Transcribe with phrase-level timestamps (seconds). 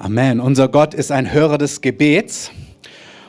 [0.00, 0.38] Amen.
[0.38, 2.52] Unser Gott ist ein Hörer des Gebets.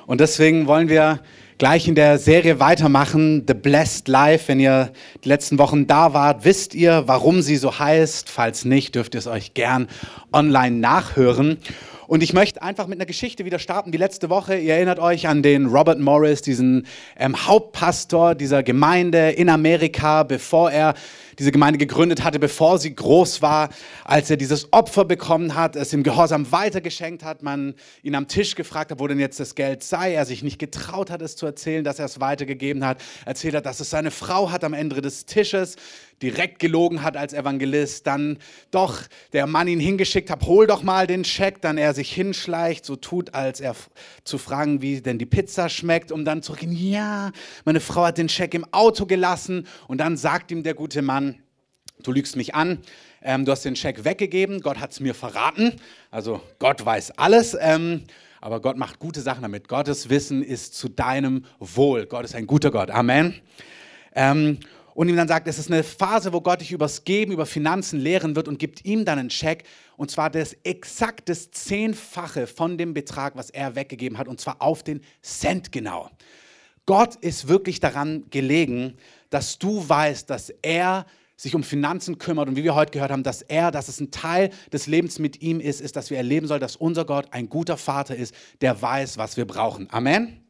[0.06, 1.20] Und deswegen wollen wir
[1.58, 4.48] gleich in der Serie weitermachen, The Blessed Life.
[4.50, 4.92] Wenn ihr
[5.24, 8.30] die letzten Wochen da wart, wisst ihr, warum sie so heißt.
[8.30, 9.88] Falls nicht, dürft ihr es euch gern
[10.32, 11.58] online nachhören.
[12.06, 14.56] Und ich möchte einfach mit einer Geschichte wieder starten, wie letzte Woche.
[14.56, 16.86] Ihr erinnert euch an den Robert Morris, diesen
[17.18, 20.94] ähm, Hauptpastor dieser Gemeinde in Amerika, bevor er
[21.40, 23.70] diese Gemeinde gegründet hatte, bevor sie groß war,
[24.04, 28.56] als er dieses Opfer bekommen hat, es im Gehorsam weitergeschenkt hat, man ihn am Tisch
[28.56, 31.46] gefragt hat, wo denn jetzt das Geld sei, er sich nicht getraut hat, es zu
[31.46, 35.02] erzählen, dass er es weitergegeben hat, erzählt hat, dass es seine Frau hat am Ende
[35.02, 35.78] des Tisches,
[36.22, 38.38] direkt gelogen hat als Evangelist, dann
[38.72, 39.02] doch
[39.34, 42.96] der Mann ihn hingeschickt hat, hol doch mal den Scheck, dann er sich hinschleicht, so
[42.96, 43.76] tut, als er
[44.24, 47.32] zu fragen, wie denn die Pizza schmeckt, um dann zu reden, ja,
[47.66, 51.29] meine Frau hat den Scheck im Auto gelassen und dann sagt ihm der gute Mann,
[52.04, 52.80] du lügst mich an,
[53.22, 55.74] ähm, du hast den Scheck weggegeben, Gott hat es mir verraten,
[56.12, 58.04] also Gott weiß alles, ähm,
[58.42, 59.68] aber Gott macht gute Sachen damit.
[59.68, 62.06] Gottes Wissen ist zu deinem Wohl.
[62.06, 62.90] Gott ist ein guter Gott.
[62.90, 63.36] Amen.
[64.16, 64.60] Ähm,
[64.94, 68.00] und ihm dann sagt, es ist eine Phase, wo Gott dich übers Geben, über Finanzen
[68.00, 69.64] lehren wird und gibt ihm dann einen Scheck
[69.96, 74.62] und zwar das exakt das Zehnfache von dem Betrag, was er weggegeben hat und zwar
[74.62, 76.10] auf den Cent genau.
[76.86, 78.98] Gott ist wirklich daran gelegen,
[79.30, 81.06] dass du weißt, dass er
[81.40, 84.12] sich um Finanzen kümmert und wie wir heute gehört haben, dass er, dass es ein
[84.12, 87.48] Teil des Lebens mit ihm ist, ist, dass wir erleben sollen, dass unser Gott ein
[87.48, 89.88] guter Vater ist, der weiß, was wir brauchen.
[89.90, 90.44] Amen.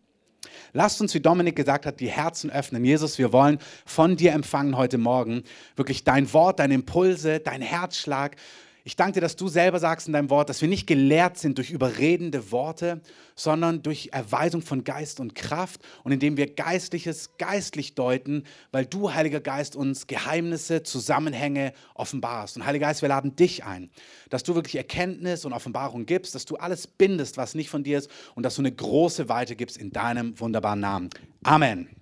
[0.73, 2.83] Lasst uns, wie Dominik gesagt hat, die Herzen öffnen.
[2.83, 5.43] Jesus, wir wollen von dir empfangen heute Morgen
[5.75, 8.35] wirklich dein Wort, deine Impulse, dein Herzschlag.
[8.83, 11.57] Ich danke dir, dass du selber sagst in deinem Wort, dass wir nicht gelehrt sind
[11.57, 13.01] durch überredende Worte,
[13.35, 19.13] sondern durch Erweisung von Geist und Kraft und indem wir Geistliches geistlich deuten, weil du,
[19.13, 22.55] Heiliger Geist, uns Geheimnisse, Zusammenhänge offenbarst.
[22.55, 23.89] Und Heiliger Geist, wir laden dich ein,
[24.29, 27.97] dass du wirklich Erkenntnis und Offenbarung gibst, dass du alles bindest, was nicht von dir
[27.97, 31.09] ist und dass du eine große Weite gibst in deinem wunderbaren Namen.
[31.43, 31.98] Amen.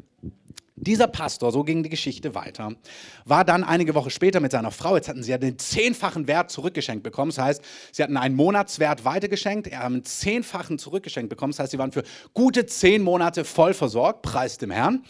[0.80, 2.72] Dieser Pastor, so ging die Geschichte weiter,
[3.26, 6.52] war dann einige Wochen später mit seiner Frau, jetzt hatten sie ja den zehnfachen Wert
[6.52, 11.52] zurückgeschenkt bekommen, das heißt, sie hatten einen Monatswert weitergeschenkt, er haben einen zehnfachen zurückgeschenkt bekommen,
[11.52, 12.04] das heißt, sie waren für
[12.36, 15.04] gute zehn Monate voll versorgt, preis dem Herrn.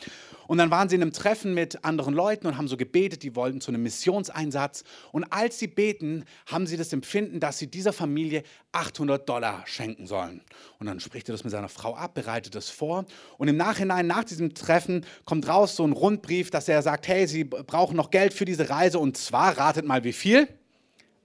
[0.47, 3.35] Und dann waren sie in einem Treffen mit anderen Leuten und haben so gebetet, die
[3.35, 4.83] wollten zu einem Missionseinsatz.
[5.11, 10.07] Und als sie beten, haben sie das Empfinden, dass sie dieser Familie 800 Dollar schenken
[10.07, 10.41] sollen.
[10.79, 13.05] Und dann spricht er das mit seiner Frau ab, bereitet das vor.
[13.37, 17.27] Und im Nachhinein, nach diesem Treffen, kommt raus so ein Rundbrief, dass er sagt, hey,
[17.27, 18.99] sie brauchen noch Geld für diese Reise.
[18.99, 20.47] Und zwar, ratet mal, wie viel?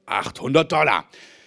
[0.07, 1.05] 800 Dollar.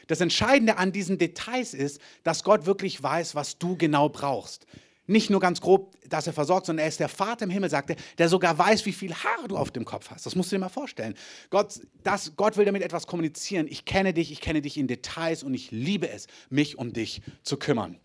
[0.07, 4.67] Das Entscheidende an diesen Details ist, dass Gott wirklich weiß, was du genau brauchst
[5.07, 7.95] nicht nur ganz grob, dass er versorgt, sondern er ist der Vater im Himmel, sagte,
[8.17, 10.25] der sogar weiß, wie viel Haare du auf dem Kopf hast.
[10.25, 11.15] Das musst du dir mal vorstellen.
[11.49, 13.67] Gott, das, Gott will damit etwas kommunizieren.
[13.69, 17.21] Ich kenne dich, ich kenne dich in Details und ich liebe es, mich um dich
[17.43, 17.99] zu kümmern.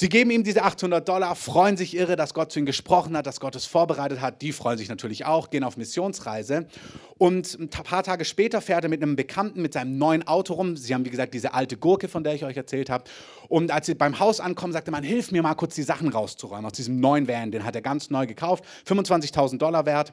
[0.00, 3.26] Sie geben ihm diese 800 Dollar, freuen sich irre, dass Gott zu ihnen gesprochen hat,
[3.26, 4.42] dass Gott es vorbereitet hat.
[4.42, 6.68] Die freuen sich natürlich auch, gehen auf Missionsreise.
[7.18, 10.76] Und ein paar Tage später fährt er mit einem Bekannten mit seinem neuen Auto rum.
[10.76, 13.10] Sie haben, wie gesagt, diese alte Gurke, von der ich euch erzählt habe.
[13.48, 16.66] Und als sie beim Haus ankommen, sagte man, hilf mir mal kurz die Sachen rauszuräumen
[16.66, 17.50] aus diesem neuen Van.
[17.50, 20.12] Den hat er ganz neu gekauft, 25.000 Dollar wert.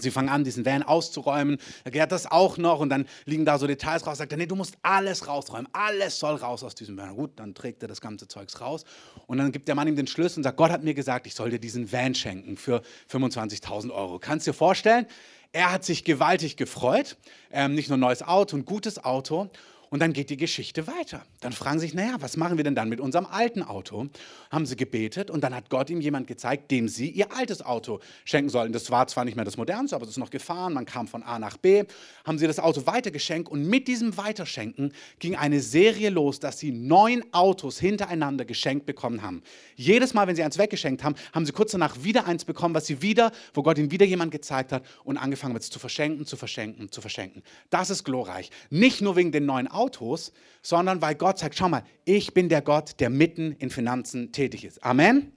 [0.00, 1.58] Sie fangen an, diesen Van auszuräumen.
[1.82, 4.18] Er gehört das auch noch und dann liegen da so Details raus.
[4.18, 5.66] Sagt er, nee, du musst alles rausräumen.
[5.72, 7.16] Alles soll raus aus diesem Van.
[7.16, 8.84] Gut, dann trägt er das ganze Zeugs raus.
[9.26, 11.34] Und dann gibt der Mann ihm den Schlüssel und sagt, Gott hat mir gesagt, ich
[11.34, 14.20] soll dir diesen Van schenken für 25.000 Euro.
[14.20, 15.04] Kannst du dir vorstellen?
[15.50, 17.16] Er hat sich gewaltig gefreut.
[17.50, 19.50] Ähm, nicht nur ein neues Auto, ein gutes Auto.
[19.90, 21.24] Und dann geht die Geschichte weiter.
[21.40, 24.08] Dann fragen sie sich, naja, was machen wir denn dann mit unserem alten Auto?
[24.50, 28.00] Haben sie gebetet und dann hat Gott ihm jemand gezeigt, dem sie ihr altes Auto
[28.24, 28.72] schenken sollen.
[28.72, 30.74] Das war zwar nicht mehr das modernste, aber es ist noch gefahren.
[30.74, 31.84] Man kam von A nach B,
[32.24, 36.70] haben sie das Auto weitergeschenkt und mit diesem Weiterschenken ging eine Serie los, dass sie
[36.70, 39.42] neun Autos hintereinander geschenkt bekommen haben.
[39.76, 42.86] Jedes Mal, wenn sie eins weggeschenkt haben, haben sie kurz danach wieder eins bekommen, was
[42.86, 46.26] sie wieder, wo Gott ihnen wieder jemand gezeigt hat und angefangen hat, es zu verschenken,
[46.26, 47.42] zu verschenken, zu verschenken.
[47.70, 48.50] Das ist glorreich.
[48.70, 52.48] Nicht nur wegen den neuen Autos, Autos, sondern weil Gott sagt, schau mal, ich bin
[52.48, 54.82] der Gott, der mitten in Finanzen tätig ist.
[54.84, 55.32] Amen.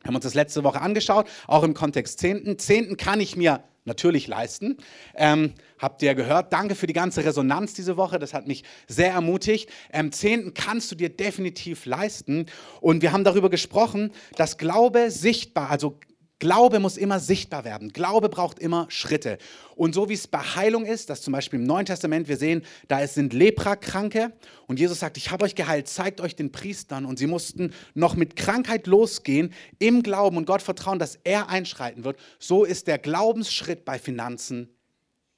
[0.00, 2.58] Wir haben uns das letzte Woche angeschaut, auch im Kontext Zehnten.
[2.58, 4.76] Zehnten kann ich mir natürlich leisten.
[5.14, 6.52] Ähm, habt ihr gehört?
[6.52, 8.18] Danke für die ganze Resonanz diese Woche.
[8.18, 9.70] Das hat mich sehr ermutigt.
[9.92, 12.46] Ähm, Zehnten kannst du dir definitiv leisten.
[12.80, 15.98] Und wir haben darüber gesprochen, dass Glaube sichtbar, also
[16.38, 17.94] Glaube muss immer sichtbar werden.
[17.94, 19.38] Glaube braucht immer Schritte.
[19.74, 22.62] Und so wie es bei Heilung ist, dass zum Beispiel im Neuen Testament wir sehen,
[22.88, 24.32] da sind Leprakranke
[24.66, 27.06] und Jesus sagt, ich habe euch geheilt, zeigt euch den Priestern.
[27.06, 32.04] Und sie mussten noch mit Krankheit losgehen, im Glauben und Gott vertrauen, dass er einschreiten
[32.04, 32.18] wird.
[32.38, 34.68] So ist der Glaubensschritt bei Finanzen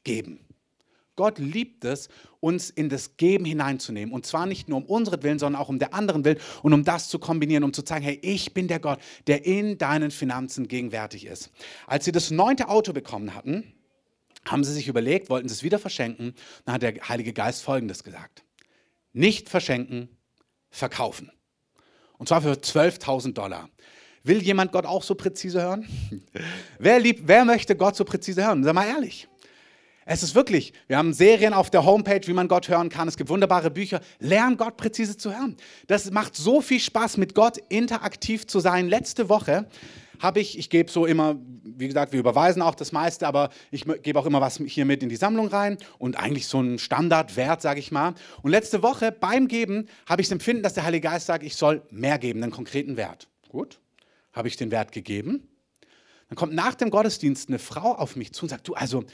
[0.03, 0.48] geben.
[1.19, 4.15] Gott liebt es, uns in das Geben hineinzunehmen.
[4.15, 6.85] Und zwar nicht nur um unseren Willen, sondern auch um der anderen Willen und um
[6.85, 10.69] das zu kombinieren, um zu zeigen, hey, ich bin der Gott, der in deinen Finanzen
[10.69, 11.51] gegenwärtig ist.
[11.89, 13.65] Als sie das neunte Auto bekommen hatten,
[14.45, 16.35] haben sie sich überlegt, wollten sie es wieder verschenken.
[16.65, 18.45] Dann hat der Heilige Geist Folgendes gesagt.
[19.13, 20.09] Nicht verschenken,
[20.71, 21.33] verkaufen.
[22.17, 23.69] Und zwar für 12.000 Dollar.
[24.23, 25.85] Will jemand Gott auch so präzise hören?
[26.79, 28.63] wer, liebt, wer möchte Gott so präzise hören?
[28.63, 29.27] Sag mal ehrlich.
[30.11, 33.09] Es ist wirklich, wir haben Serien auf der Homepage, wie man Gott hören kann.
[33.09, 34.01] Es gibt wunderbare Bücher.
[34.21, 35.55] Lern Gott präzise zu hören.
[35.87, 38.89] Das macht so viel Spaß, mit Gott interaktiv zu sein.
[38.89, 39.69] Letzte Woche
[40.19, 43.85] habe ich, ich gebe so immer, wie gesagt, wir überweisen auch das meiste, aber ich
[44.03, 47.61] gebe auch immer was hier mit in die Sammlung rein und eigentlich so einen Standardwert,
[47.61, 48.15] sage ich mal.
[48.41, 51.55] Und letzte Woche beim Geben habe ich das Empfinden, dass der Heilige Geist sagt, ich
[51.55, 53.29] soll mehr geben, einen konkreten Wert.
[53.51, 53.79] Gut,
[54.33, 55.47] habe ich den Wert gegeben.
[56.31, 59.05] Dann kommt nach dem Gottesdienst eine Frau auf mich zu und sagt, du, also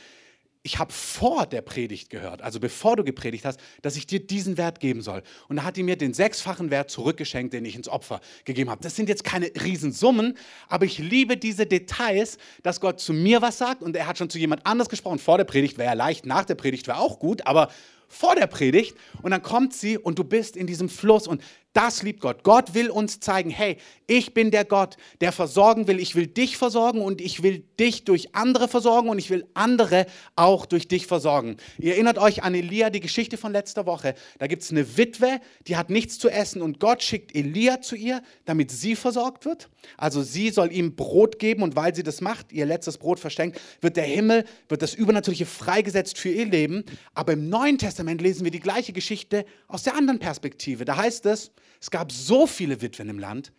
[0.67, 4.57] ich habe vor der Predigt gehört, also bevor du gepredigt hast, dass ich dir diesen
[4.57, 5.23] Wert geben soll.
[5.49, 8.83] Und da hat die mir den sechsfachen Wert zurückgeschenkt, den ich ins Opfer gegeben habe.
[8.83, 13.59] Das sind jetzt keine Riesensummen, aber ich liebe diese Details, dass Gott zu mir was
[13.59, 15.19] sagt und er hat schon zu jemand anders gesprochen.
[15.19, 17.69] Vor der Predigt wäre ja leicht, nach der Predigt wäre auch gut, aber
[18.15, 21.43] vor der Predigt und dann kommt sie und du bist in diesem Fluss und
[21.75, 22.45] das liebt Gott.
[22.45, 25.99] Gott will uns zeigen, hey, ich bin der Gott, der versorgen will.
[25.99, 30.07] Ich will dich versorgen und ich will dich durch andere versorgen und ich will andere
[30.37, 31.57] auch durch dich versorgen.
[31.79, 34.15] Ihr erinnert euch an Elia, die Geschichte von letzter Woche.
[34.39, 37.97] Da gibt es eine Witwe, die hat nichts zu essen und Gott schickt Elia zu
[37.97, 39.69] ihr, damit sie versorgt wird.
[39.97, 43.61] Also sie soll ihm Brot geben und weil sie das macht, ihr letztes Brot verschenkt,
[43.81, 46.85] wird der Himmel, wird das Übernatürliche freigesetzt für ihr Leben.
[47.15, 50.85] Aber im Neuen Testament lesen wir die gleiche Geschichte aus der anderen Perspektive.
[50.85, 53.53] Da heißt es, es gab so viele Witwen im Land,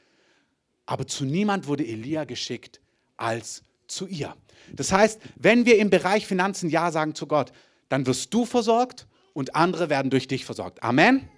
[0.85, 2.81] aber zu niemand wurde Elia geschickt
[3.17, 4.35] als zu ihr.
[4.73, 7.51] Das heißt, wenn wir im Bereich Finanzen Ja sagen zu Gott,
[7.89, 10.81] dann wirst du versorgt und andere werden durch dich versorgt.
[10.81, 11.29] Amen.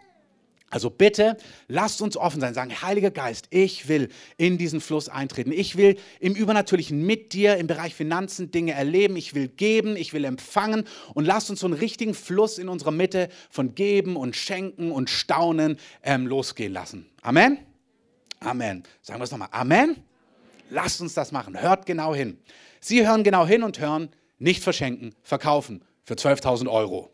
[0.70, 1.38] Also bitte,
[1.70, 5.54] lasst uns offen sein, sagen, Heiliger Geist, ich will in diesen Fluss eintreten.
[5.54, 9.16] Ich will im Übernatürlichen mit dir im Bereich Finanzen Dinge erleben.
[9.16, 10.84] Ich will geben, ich will empfangen
[11.14, 15.10] und lasst uns so einen richtigen Fluss in unserer Mitte von Geben und Schenken und
[15.10, 17.06] Staunen ähm, losgehen lassen.
[17.22, 17.60] Amen?
[18.42, 18.84] Amen.
[19.02, 19.50] Sagen wir es nochmal.
[19.52, 19.96] Amen?
[20.70, 21.60] Lasst uns das machen.
[21.60, 22.38] Hört genau hin.
[22.82, 27.10] Sie hören genau hin und hören, nicht verschenken, verkaufen für 12.000 Euro.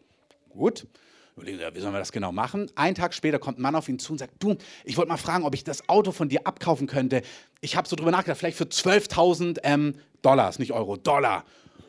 [0.49, 0.87] Gut.
[1.35, 2.69] Überlegen Sie, wie sollen wir das genau machen?
[2.75, 5.17] Einen Tag später kommt ein Mann auf ihn zu und sagt, du, ich wollte mal
[5.17, 7.23] fragen, ob ich das Auto von dir abkaufen könnte.
[7.59, 11.43] Ich habe so drüber nachgedacht, vielleicht für 12.000 ähm, Dollars, nicht Euro, Dollar.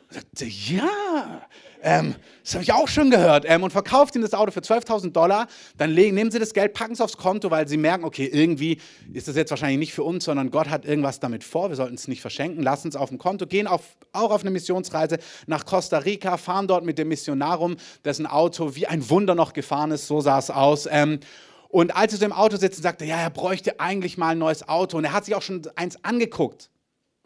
[0.07, 1.47] Und sagte, ja,
[1.81, 3.45] ähm, das habe ich auch schon gehört.
[3.47, 5.47] Ähm, und verkauft ihm das Auto für 12.000 Dollar.
[5.77, 8.79] Dann legen, nehmen sie das Geld, packen es aufs Konto, weil sie merken, okay, irgendwie
[9.13, 11.69] ist das jetzt wahrscheinlich nicht für uns, sondern Gott hat irgendwas damit vor.
[11.69, 12.63] Wir sollten es nicht verschenken.
[12.63, 13.81] Lassen es auf dem Konto, gehen auf,
[14.13, 18.75] auch auf eine Missionsreise nach Costa Rica, fahren dort mit dem Missionar rum, dessen Auto
[18.75, 20.07] wie ein Wunder noch gefahren ist.
[20.07, 20.87] So sah es aus.
[20.89, 21.19] Ähm,
[21.69, 24.37] und als sie so im Auto sitzen, sagte er, ja, er bräuchte eigentlich mal ein
[24.37, 24.97] neues Auto.
[24.97, 26.69] Und er hat sich auch schon eins angeguckt.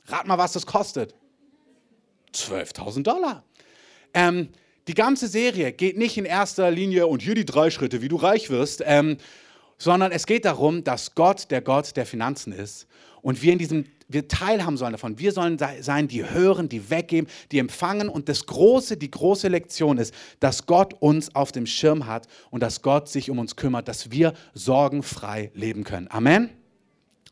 [0.08, 1.14] Rat mal, was das kostet.
[2.34, 3.44] 12.000 Dollar.
[4.14, 4.50] Ähm,
[4.88, 8.16] die ganze Serie geht nicht in erster Linie und hier die drei Schritte, wie du
[8.16, 9.18] reich wirst, ähm,
[9.78, 12.88] sondern es geht darum, dass Gott der Gott der Finanzen ist
[13.22, 15.20] und wir in diesem wir teilhaben sollen davon.
[15.20, 18.10] Wir sollen sein, die hören, die weggeben, die empfangen.
[18.10, 22.62] Und das große, die große Lektion ist, dass Gott uns auf dem Schirm hat und
[22.62, 26.08] dass Gott sich um uns kümmert, dass wir sorgenfrei leben können.
[26.10, 26.50] Amen.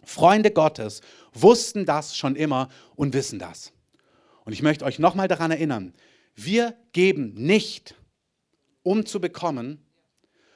[0.03, 1.01] Freunde Gottes
[1.33, 3.73] wussten das schon immer und wissen das.
[4.47, 5.91] Und ich möchte euch nochmal daran erinnern,
[6.33, 7.95] wir geben nicht,
[8.81, 9.85] um zu bekommen,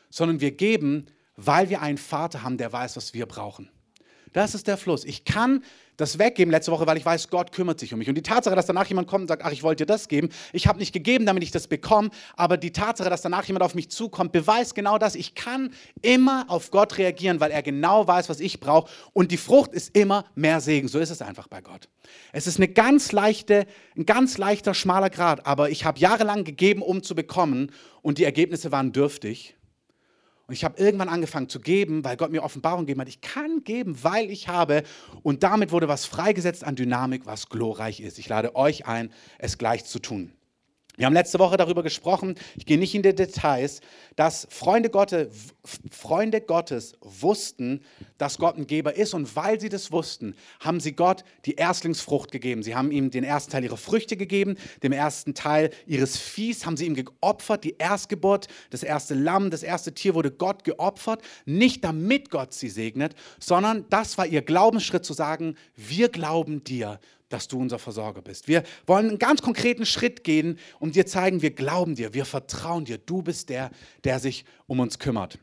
[0.10, 3.70] sondern wir geben, weil wir einen Vater haben, der weiß, was wir brauchen.
[4.32, 5.04] Das ist der Fluss.
[5.04, 5.66] Ich kann
[5.98, 8.10] das weggeben letzte Woche, weil ich weiß, Gott kümmert sich um mich.
[8.10, 10.30] Und die Tatsache, dass danach jemand kommt und sagt, ach, ich wollte dir das geben,
[10.54, 13.76] ich habe nicht gegeben, damit ich das bekomme, aber die Tatsache, dass danach jemand auf
[13.76, 15.16] mich zukommt, beweist genau das.
[15.16, 18.90] Ich kann immer auf Gott reagieren, weil er genau weiß, was ich brauche.
[19.14, 20.88] Und die Frucht ist immer mehr Segen.
[20.88, 21.90] So ist es einfach bei Gott.
[22.32, 26.82] Es ist eine ganz leichte, ein ganz leichter, schmaler Grad, aber ich habe jahrelang gegeben,
[26.82, 27.72] um zu bekommen
[28.02, 29.56] und die Ergebnisse waren dürftig.
[30.52, 33.08] Und ich habe irgendwann angefangen zu geben, weil Gott mir Offenbarung gegeben hat.
[33.08, 34.84] Ich kann geben, weil ich habe.
[35.24, 38.20] Und damit wurde was freigesetzt an Dynamik, was glorreich ist.
[38.20, 40.34] Ich lade euch ein, es gleich zu tun.
[41.02, 43.82] Wir haben letzte Woche darüber gesprochen, ich gehe nicht in die Details,
[44.16, 45.30] dass Freunde Gottes,
[45.90, 47.82] Freunde Gottes wussten,
[48.20, 49.16] dass Gott ein Geber ist.
[49.16, 52.62] Und weil sie das wussten, haben sie Gott die Erstlingsfrucht gegeben.
[52.62, 56.78] Sie haben ihm den ersten Teil ihrer Früchte gegeben, den ersten Teil ihres Viehs haben
[56.78, 61.84] sie ihm geopfert, die Erstgeburt, das erste Lamm, das erste Tier wurde Gott geopfert, nicht
[61.84, 67.00] damit Gott sie segnet, sondern das war ihr Glaubensschritt zu sagen, wir glauben dir,
[67.34, 68.48] dass du unser Versorger bist.
[68.48, 72.86] Wir wollen einen ganz konkreten Schritt gehen und dir zeigen, wir glauben dir, wir vertrauen
[72.86, 72.98] dir.
[72.98, 73.72] Du bist der,
[74.04, 75.40] der sich um uns kümmert.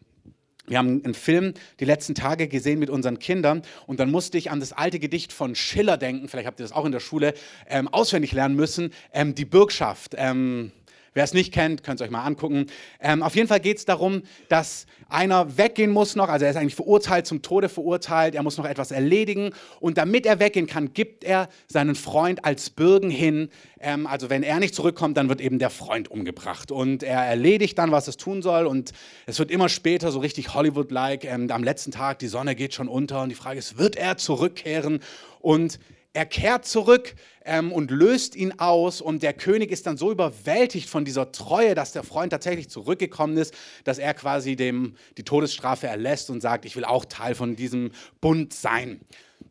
[0.68, 4.50] Wir haben einen Film die letzten Tage gesehen mit unseren Kindern und dann musste ich
[4.50, 6.28] an das alte Gedicht von Schiller denken.
[6.28, 7.32] Vielleicht habt ihr das auch in der Schule
[7.66, 8.92] ähm, auswendig lernen müssen.
[9.12, 10.14] Ähm, die Bürgschaft.
[10.16, 10.72] Ähm,
[11.18, 12.66] Wer es nicht kennt, könnt es euch mal angucken.
[13.00, 16.56] Ähm, auf jeden Fall geht es darum, dass einer weggehen muss noch, also er ist
[16.56, 20.94] eigentlich verurteilt, zum Tode verurteilt, er muss noch etwas erledigen und damit er weggehen kann,
[20.94, 23.48] gibt er seinen Freund als Bürgen hin.
[23.80, 27.76] Ähm, also wenn er nicht zurückkommt, dann wird eben der Freund umgebracht und er erledigt
[27.78, 28.92] dann, was es tun soll und
[29.26, 31.24] es wird immer später so richtig Hollywood-like.
[31.24, 34.18] Ähm, am letzten Tag, die Sonne geht schon unter und die Frage ist, wird er
[34.18, 35.00] zurückkehren?
[35.40, 35.80] Und
[36.18, 40.88] er kehrt zurück ähm, und löst ihn aus und der König ist dann so überwältigt
[40.88, 45.86] von dieser Treue, dass der Freund tatsächlich zurückgekommen ist, dass er quasi dem die Todesstrafe
[45.86, 49.00] erlässt und sagt, ich will auch Teil von diesem Bund sein.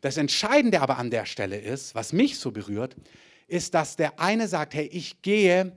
[0.02, 2.98] Das Entscheidende aber an der Stelle ist, was mich so berührt,
[3.48, 5.72] ist, dass der eine sagt, hey, ich gehe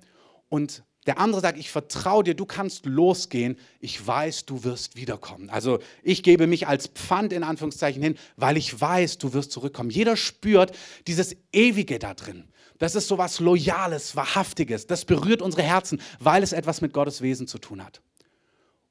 [0.48, 5.48] und der andere sagt, ich vertraue dir, du kannst losgehen, ich weiß, du wirst wiederkommen.
[5.48, 9.90] Also ich gebe mich als Pfand in Anführungszeichen hin, weil ich weiß, du wirst zurückkommen.
[9.90, 10.76] Jeder spürt
[11.06, 12.44] dieses Ewige da drin.
[12.78, 14.86] Das ist so was Loyales, Wahrhaftiges.
[14.86, 18.02] Das berührt unsere Herzen, weil es etwas mit Gottes Wesen zu tun hat.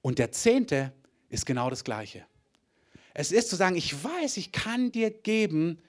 [0.02, 0.94] Und der Zehnte
[1.30, 2.26] ist genau das Gleiche.
[3.14, 5.80] Es ist zu sagen, ich weiß, ich kann dir geben,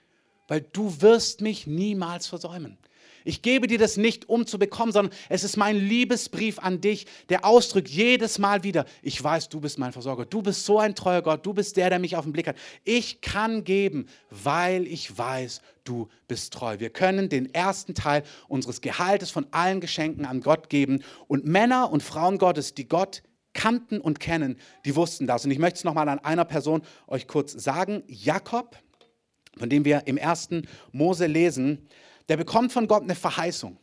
[0.48, 2.78] weil du wirst mich niemals versäumen.
[3.24, 7.06] Ich gebe dir das nicht, um zu bekommen, sondern es ist mein Liebesbrief an dich,
[7.28, 10.94] der ausdrückt jedes Mal wieder, ich weiß, du bist mein Versorger, du bist so ein
[10.94, 12.56] treuer Gott, du bist der, der mich auf den Blick hat.
[12.84, 16.78] Ich kann geben, weil ich weiß, du bist treu.
[16.78, 21.90] Wir können den ersten Teil unseres Gehaltes von allen Geschenken an Gott geben und Männer
[21.90, 23.22] und Frauen Gottes, die Gott
[23.52, 25.44] kannten und kennen, die wussten das.
[25.44, 28.02] Und ich möchte es nochmal an einer Person euch kurz sagen.
[28.06, 28.76] Jakob,
[29.56, 31.88] von dem wir im ersten Mose lesen,
[32.30, 33.76] der bekommt von Gott eine Verheißung.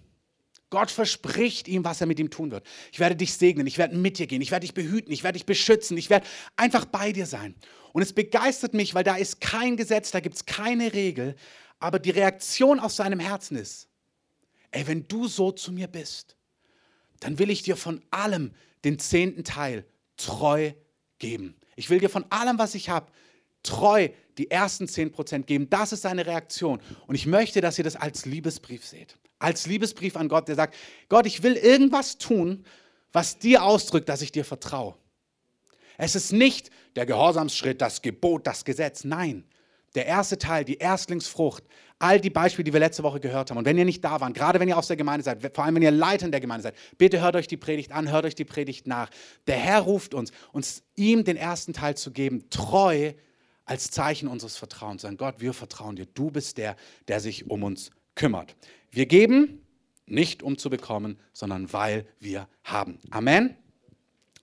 [0.69, 2.65] Gott verspricht ihm, was er mit ihm tun wird.
[2.93, 5.37] Ich werde dich segnen, ich werde mit dir gehen, ich werde dich behüten, ich werde
[5.37, 6.25] dich beschützen, ich werde
[6.55, 7.55] einfach bei dir sein.
[7.91, 11.35] Und es begeistert mich, weil da ist kein Gesetz, da gibt es keine Regel,
[11.79, 13.89] aber die Reaktion aus seinem Herzen ist,
[14.71, 16.37] ey, wenn du so zu mir bist,
[17.19, 18.53] dann will ich dir von allem
[18.85, 19.85] den zehnten Teil
[20.15, 20.71] treu
[21.19, 21.57] geben.
[21.75, 23.11] Ich will dir von allem, was ich habe,
[23.61, 25.69] treu die ersten 10% geben.
[25.69, 26.79] Das ist seine Reaktion.
[27.07, 29.17] Und ich möchte, dass ihr das als Liebesbrief seht.
[29.39, 30.75] Als Liebesbrief an Gott, der sagt,
[31.09, 32.65] Gott, ich will irgendwas tun,
[33.11, 34.95] was dir ausdrückt, dass ich dir vertraue.
[35.97, 39.03] Es ist nicht der Gehorsamsschritt, das Gebot, das Gesetz.
[39.03, 39.43] Nein,
[39.95, 41.63] der erste Teil, die Erstlingsfrucht,
[41.99, 43.57] all die Beispiele, die wir letzte Woche gehört haben.
[43.57, 45.75] Und wenn ihr nicht da wart, gerade wenn ihr aus der Gemeinde seid, vor allem
[45.75, 48.35] wenn ihr Leiter in der Gemeinde seid, bitte hört euch die Predigt an, hört euch
[48.35, 49.09] die Predigt nach.
[49.47, 53.13] Der Herr ruft uns, uns ihm den ersten Teil zu geben, treu
[53.67, 55.03] als Zeichen unseres Vertrauens.
[55.03, 56.07] Sagen, Gott, wir vertrauen dir.
[56.07, 56.75] Du bist der,
[57.07, 58.55] der sich um uns kümmert.
[58.89, 59.61] Wir geben
[60.07, 62.97] nicht um zu bekommen, sondern weil wir haben.
[63.11, 63.55] Amen.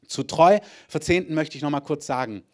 [0.06, 2.44] Zu treu Verzehnten möchte ich noch mal kurz sagen.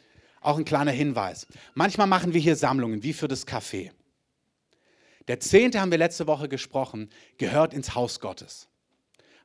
[0.40, 1.46] Auch ein kleiner Hinweis.
[1.74, 3.90] Manchmal machen wir hier Sammlungen, wie für das Café.
[5.28, 8.68] Der Zehnte, haben wir letzte Woche gesprochen, gehört ins Haus Gottes.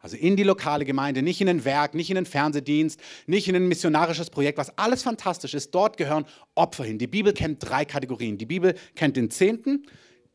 [0.05, 3.55] Also in die lokale Gemeinde, nicht in ein Werk, nicht in einen Fernsehdienst, nicht in
[3.55, 5.73] ein missionarisches Projekt, was alles fantastisch ist.
[5.73, 6.99] Dort gehören Opfer hin.
[6.99, 8.37] Die Bibel kennt drei Kategorien.
[8.37, 9.87] Die Bibel kennt den Zehnten,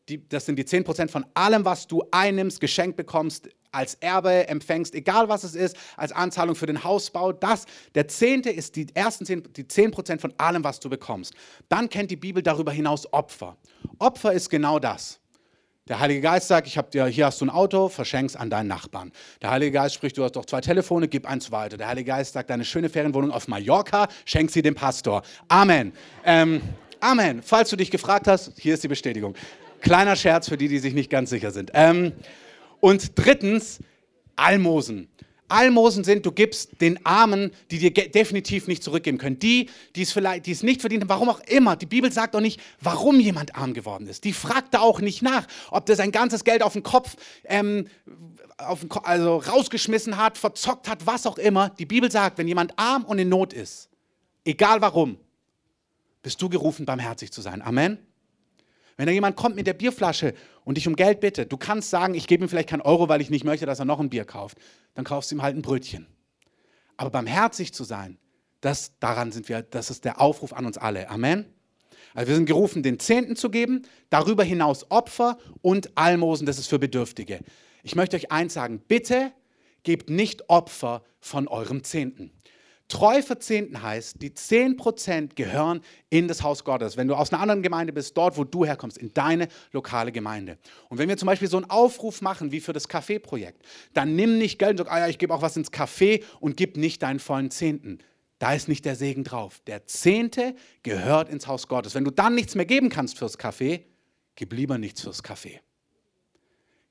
[0.09, 4.93] die, das sind die 10% von allem, was du einnimmst, geschenkt bekommst, als Erbe empfängst,
[4.93, 7.31] egal was es ist, als Anzahlung für den Hausbau.
[7.31, 11.33] Das, der Zehnte ist die ersten 10, die 10% von allem, was du bekommst.
[11.69, 13.55] Dann kennt die Bibel darüber hinaus Opfer.
[13.99, 15.20] Opfer ist genau das.
[15.91, 18.67] Der Heilige Geist sagt, ich hab dir, hier hast du ein Auto, verschenk's an deinen
[18.67, 19.11] Nachbarn.
[19.41, 21.75] Der Heilige Geist spricht, du hast doch zwei Telefone, gib eins weiter.
[21.75, 25.21] Der Heilige Geist sagt, deine schöne Ferienwohnung auf Mallorca, schenk sie dem Pastor.
[25.49, 25.91] Amen.
[26.23, 26.61] Ähm,
[27.01, 27.41] Amen.
[27.43, 29.35] Falls du dich gefragt hast, hier ist die Bestätigung.
[29.81, 31.71] Kleiner Scherz für die, die sich nicht ganz sicher sind.
[31.73, 32.13] Ähm,
[32.79, 33.79] und drittens,
[34.37, 35.09] Almosen.
[35.51, 39.39] Almosen sind, du gibst den Armen, die dir definitiv nicht zurückgeben können.
[39.39, 41.75] Die, die es vielleicht, die es nicht verdient haben, warum auch immer.
[41.75, 44.23] Die Bibel sagt auch nicht, warum jemand arm geworden ist.
[44.23, 47.15] Die fragt da auch nicht nach, ob der sein ganzes Geld auf den Kopf,
[47.45, 47.87] ähm,
[48.57, 51.69] auf den Kopf also rausgeschmissen hat, verzockt hat, was auch immer.
[51.69, 53.89] Die Bibel sagt, wenn jemand arm und in Not ist,
[54.45, 55.17] egal warum,
[56.21, 57.61] bist du gerufen, barmherzig zu sein.
[57.61, 57.97] Amen.
[58.97, 60.33] Wenn da jemand kommt mit der Bierflasche
[60.63, 63.21] und dich um Geld bittet, du kannst sagen, ich gebe ihm vielleicht keinen Euro, weil
[63.21, 64.57] ich nicht möchte, dass er noch ein Bier kauft.
[64.93, 66.07] Dann kaufst du ihm halt ein Brötchen.
[66.97, 68.17] Aber barmherzig zu sein,
[68.61, 71.09] das, daran sind wir, das ist der Aufruf an uns alle.
[71.09, 71.45] Amen.
[72.13, 76.67] Also wir sind gerufen, den Zehnten zu geben, darüber hinaus Opfer und Almosen, das ist
[76.67, 77.39] für Bedürftige.
[77.83, 79.31] Ich möchte euch eins sagen, bitte
[79.83, 82.31] gebt nicht Opfer von eurem Zehnten.
[82.91, 85.79] Treu verzehnten heißt, die 10% gehören
[86.09, 86.97] in das Haus Gottes.
[86.97, 90.57] Wenn du aus einer anderen Gemeinde bist, dort, wo du herkommst, in deine lokale Gemeinde.
[90.89, 94.37] Und wenn wir zum Beispiel so einen Aufruf machen wie für das Café-Projekt, dann nimm
[94.37, 97.01] nicht Geld und sag, ah ja, ich gebe auch was ins Café und gib nicht
[97.01, 97.99] deinen vollen Zehnten.
[98.39, 99.61] Da ist nicht der Segen drauf.
[99.67, 101.95] Der Zehnte gehört ins Haus Gottes.
[101.95, 103.83] Wenn du dann nichts mehr geben kannst fürs Café,
[104.35, 105.61] gib lieber nichts fürs Café.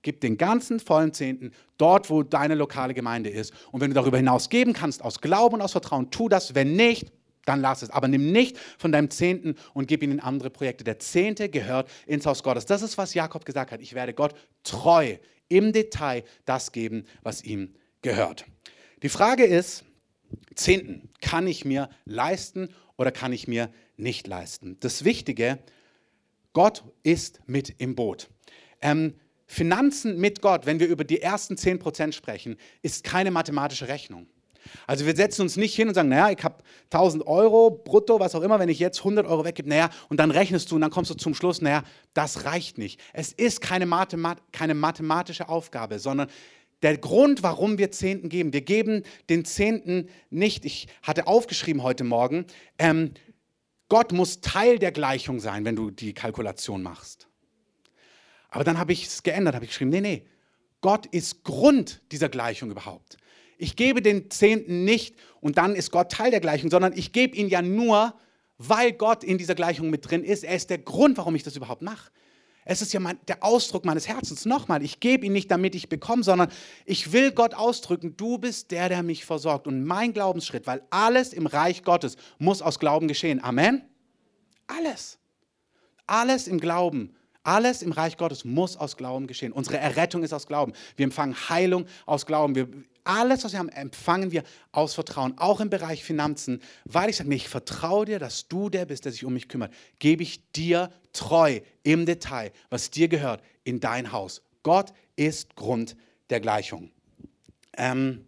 [0.03, 3.53] Gib den ganzen vollen Zehnten dort, wo deine lokale Gemeinde ist.
[3.71, 6.55] Und wenn du darüber hinaus geben kannst, aus Glauben und aus Vertrauen, tu das.
[6.55, 7.13] Wenn nicht,
[7.45, 7.91] dann lass es.
[7.91, 10.85] Aber nimm nicht von deinem Zehnten und gib ihn in andere Projekte.
[10.85, 12.67] Der Zehnte gehört ins Haus Gottes.
[12.67, 13.81] Das ist, was Jakob gesagt hat.
[13.81, 15.17] Ich werde Gott treu
[15.49, 18.47] im Detail das geben, was ihm gehört.
[19.03, 19.85] Die Frage ist,
[20.55, 24.77] Zehnten, kann ich mir leisten oder kann ich mir nicht leisten?
[24.81, 25.59] Das Wichtige,
[26.53, 28.29] Gott ist mit im Boot.
[28.81, 29.15] Ähm,
[29.51, 34.29] Finanzen mit Gott, wenn wir über die ersten 10% sprechen, ist keine mathematische Rechnung.
[34.87, 38.37] Also wir setzen uns nicht hin und sagen, naja, ich habe 1000 Euro brutto, was
[38.37, 40.93] auch immer, wenn ich jetzt 100 Euro weggebe, naja, und dann rechnest du und dann
[40.93, 41.83] kommst du zum Schluss, naja,
[42.15, 43.01] das reicht nicht.
[43.13, 46.29] Es ist keine, Mathemat keine mathematische Aufgabe, sondern
[46.83, 52.05] der Grund, warum wir Zehnten geben, wir geben den Zehnten nicht, ich hatte aufgeschrieben heute
[52.05, 52.45] Morgen,
[52.79, 53.15] ähm,
[53.89, 57.30] Gott muss Teil der Gleichung sein, wenn du die Kalkulation machst.
[58.51, 60.27] Aber dann habe ich es geändert, habe ich geschrieben, nee, nee,
[60.81, 63.17] Gott ist Grund dieser Gleichung überhaupt.
[63.59, 67.37] Ich gebe den Zehnten nicht und dann ist Gott Teil der Gleichung, sondern ich gebe
[67.37, 68.15] ihn ja nur,
[68.57, 70.45] weil Gott in dieser Gleichung mit drin ist.
[70.45, 72.11] Er ist der Grund, warum ich das überhaupt mache.
[72.65, 74.47] Es ist ja mein, der Ausdruck meines Herzens.
[74.47, 76.51] Nochmal, ich gebe ihn nicht, damit ich bekomme, sondern
[76.87, 79.67] ich will Gott ausdrücken, du bist der, der mich versorgt.
[79.67, 83.43] Und mein Glaubensschritt, weil alles im Reich Gottes muss aus Glauben geschehen.
[83.43, 83.83] Amen?
[84.67, 85.19] Alles.
[86.07, 89.53] Alles im Glauben alles im Reich Gottes muss aus Glauben geschehen.
[89.53, 90.73] Unsere Errettung ist aus Glauben.
[90.97, 92.55] Wir empfangen Heilung aus Glauben.
[92.55, 92.69] Wir,
[93.05, 94.43] alles, was wir haben, empfangen wir
[94.73, 95.39] aus Vertrauen.
[95.39, 99.13] Auch im Bereich Finanzen, weil ich sage, ich vertraue dir, dass du der bist, der
[99.13, 99.73] sich um mich kümmert.
[99.99, 104.43] Gebe ich dir treu im Detail, was dir gehört, in dein Haus.
[104.63, 105.97] Gott ist Grund
[106.29, 106.91] der Gleichung.
[107.77, 108.27] Ähm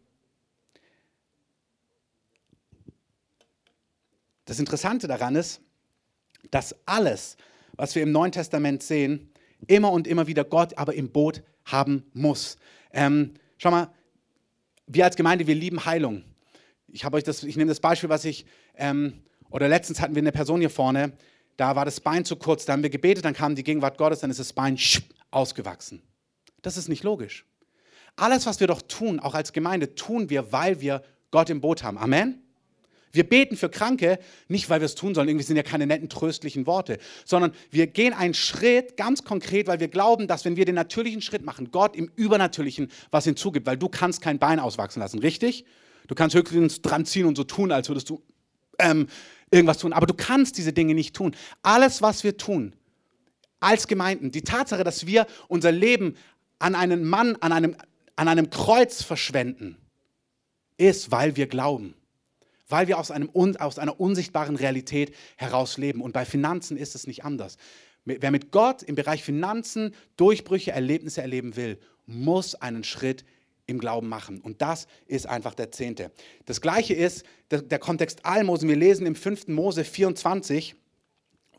[4.46, 5.60] das Interessante daran ist,
[6.50, 7.36] dass alles,
[7.72, 9.30] was wir im Neuen Testament sehen,
[9.66, 12.56] immer und immer wieder Gott aber im Boot haben muss.
[12.92, 13.88] Ähm, schau mal,
[14.86, 16.24] wir als Gemeinde, wir lieben Heilung.
[16.88, 18.44] Ich habe euch das, ich nehme das Beispiel, was ich,
[18.76, 21.12] ähm, oder letztens hatten wir eine Person hier vorne,
[21.56, 24.20] da war das Bein zu kurz, da haben wir gebetet, dann kam die Gegenwart Gottes,
[24.20, 24.78] dann ist das Bein
[25.30, 26.02] ausgewachsen.
[26.62, 27.44] Das ist nicht logisch.
[28.16, 31.82] Alles, was wir doch tun, auch als Gemeinde, tun wir, weil wir Gott im Boot
[31.82, 31.98] haben.
[31.98, 32.41] Amen?
[33.12, 36.08] Wir beten für Kranke, nicht weil wir es tun sollen, irgendwie sind ja keine netten,
[36.08, 40.64] tröstlichen Worte, sondern wir gehen einen Schritt ganz konkret, weil wir glauben, dass wenn wir
[40.64, 45.00] den natürlichen Schritt machen, Gott im Übernatürlichen was hinzugibt, weil du kannst kein Bein auswachsen
[45.00, 45.66] lassen, richtig?
[46.08, 48.22] Du kannst höchstens dran ziehen und so tun, als würdest du
[48.78, 49.08] ähm,
[49.50, 51.36] irgendwas tun, aber du kannst diese Dinge nicht tun.
[51.62, 52.74] Alles, was wir tun,
[53.60, 56.16] als Gemeinden, die Tatsache, dass wir unser Leben
[56.58, 57.76] an einen Mann, an einem,
[58.16, 59.76] an einem Kreuz verschwenden,
[60.78, 61.94] ist, weil wir glauben
[62.68, 66.00] weil wir aus, einem, aus einer unsichtbaren Realität heraus leben.
[66.00, 67.56] Und bei Finanzen ist es nicht anders.
[68.04, 73.24] Wer mit Gott im Bereich Finanzen Durchbrüche, Erlebnisse erleben will, muss einen Schritt
[73.66, 74.40] im Glauben machen.
[74.40, 76.10] Und das ist einfach der Zehnte.
[76.46, 78.68] Das Gleiche ist der, der Kontext Almosen.
[78.68, 79.48] Wir lesen im 5.
[79.48, 80.74] Mose 24,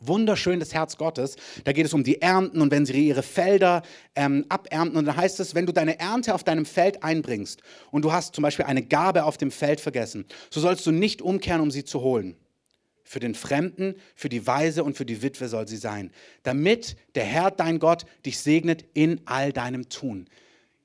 [0.06, 1.36] wunderschön das Herz Gottes.
[1.64, 3.82] Da geht es um die Ernten und wenn sie ihre Felder
[4.14, 4.96] ähm, abernten.
[4.96, 8.34] Und dann heißt es, wenn du deine Ernte auf deinem Feld einbringst und du hast
[8.34, 11.84] zum Beispiel eine Gabe auf dem Feld vergessen, so sollst du nicht umkehren, um sie
[11.84, 12.36] zu holen.
[13.02, 16.10] Für den Fremden, für die Weise und für die Witwe soll sie sein,
[16.42, 20.26] damit der Herr, dein Gott, dich segnet in all deinem Tun.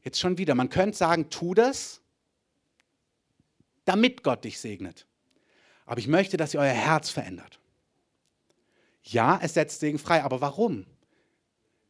[0.03, 2.01] Jetzt schon wieder, man könnte sagen, tu das,
[3.86, 5.08] damit Gott dich segnet.
[5.86, 7.58] Aber ich möchte, dass ihr euer Herz verändert.
[9.11, 10.85] Ja, es setzt Segen frei, aber warum?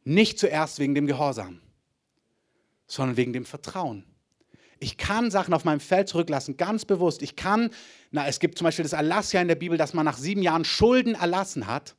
[0.04, 1.60] Nicht zuerst wegen dem Gehorsam,
[2.86, 4.04] sondern wegen dem Vertrauen.
[4.78, 7.20] Ich kann Sachen auf meinem Feld zurücklassen, ganz bewusst.
[7.20, 7.70] Ich kann,
[8.10, 10.40] na, es gibt zum Beispiel das Erlass ja in der Bibel, dass man nach sieben
[10.40, 11.96] Jahren Schulden erlassen hat.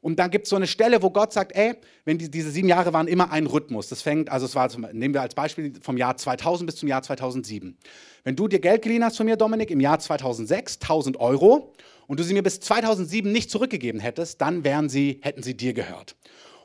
[0.00, 2.68] Und dann gibt es so eine Stelle, wo Gott sagt, ey, wenn die, diese sieben
[2.68, 3.88] Jahre waren immer ein Rhythmus.
[3.88, 7.02] Das fängt, also es war, nehmen wir als Beispiel vom Jahr 2000 bis zum Jahr
[7.02, 7.76] 2007.
[8.24, 11.74] Wenn du dir Geld geliehen hast von mir, Dominik, im Jahr 2006, 1000 Euro,
[12.06, 15.72] und du sie mir bis 2007 nicht zurückgegeben hättest, dann wären sie, hätten sie dir
[15.72, 16.16] gehört.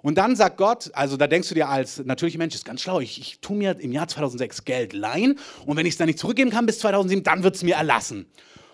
[0.01, 2.99] Und dann sagt Gott, also da denkst du dir als natürlicher Mensch, ist ganz schlau,
[2.99, 6.19] ich, ich tue mir im Jahr 2006 Geld leihen und wenn ich es dann nicht
[6.19, 8.25] zurückgeben kann bis 2007, dann wird es mir erlassen.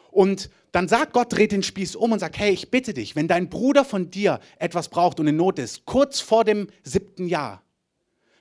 [0.09, 3.27] Und dann sagt Gott, dreht den Spieß um und sagt, hey, ich bitte dich, wenn
[3.27, 7.61] dein Bruder von dir etwas braucht und in Not ist, kurz vor dem siebten Jahr,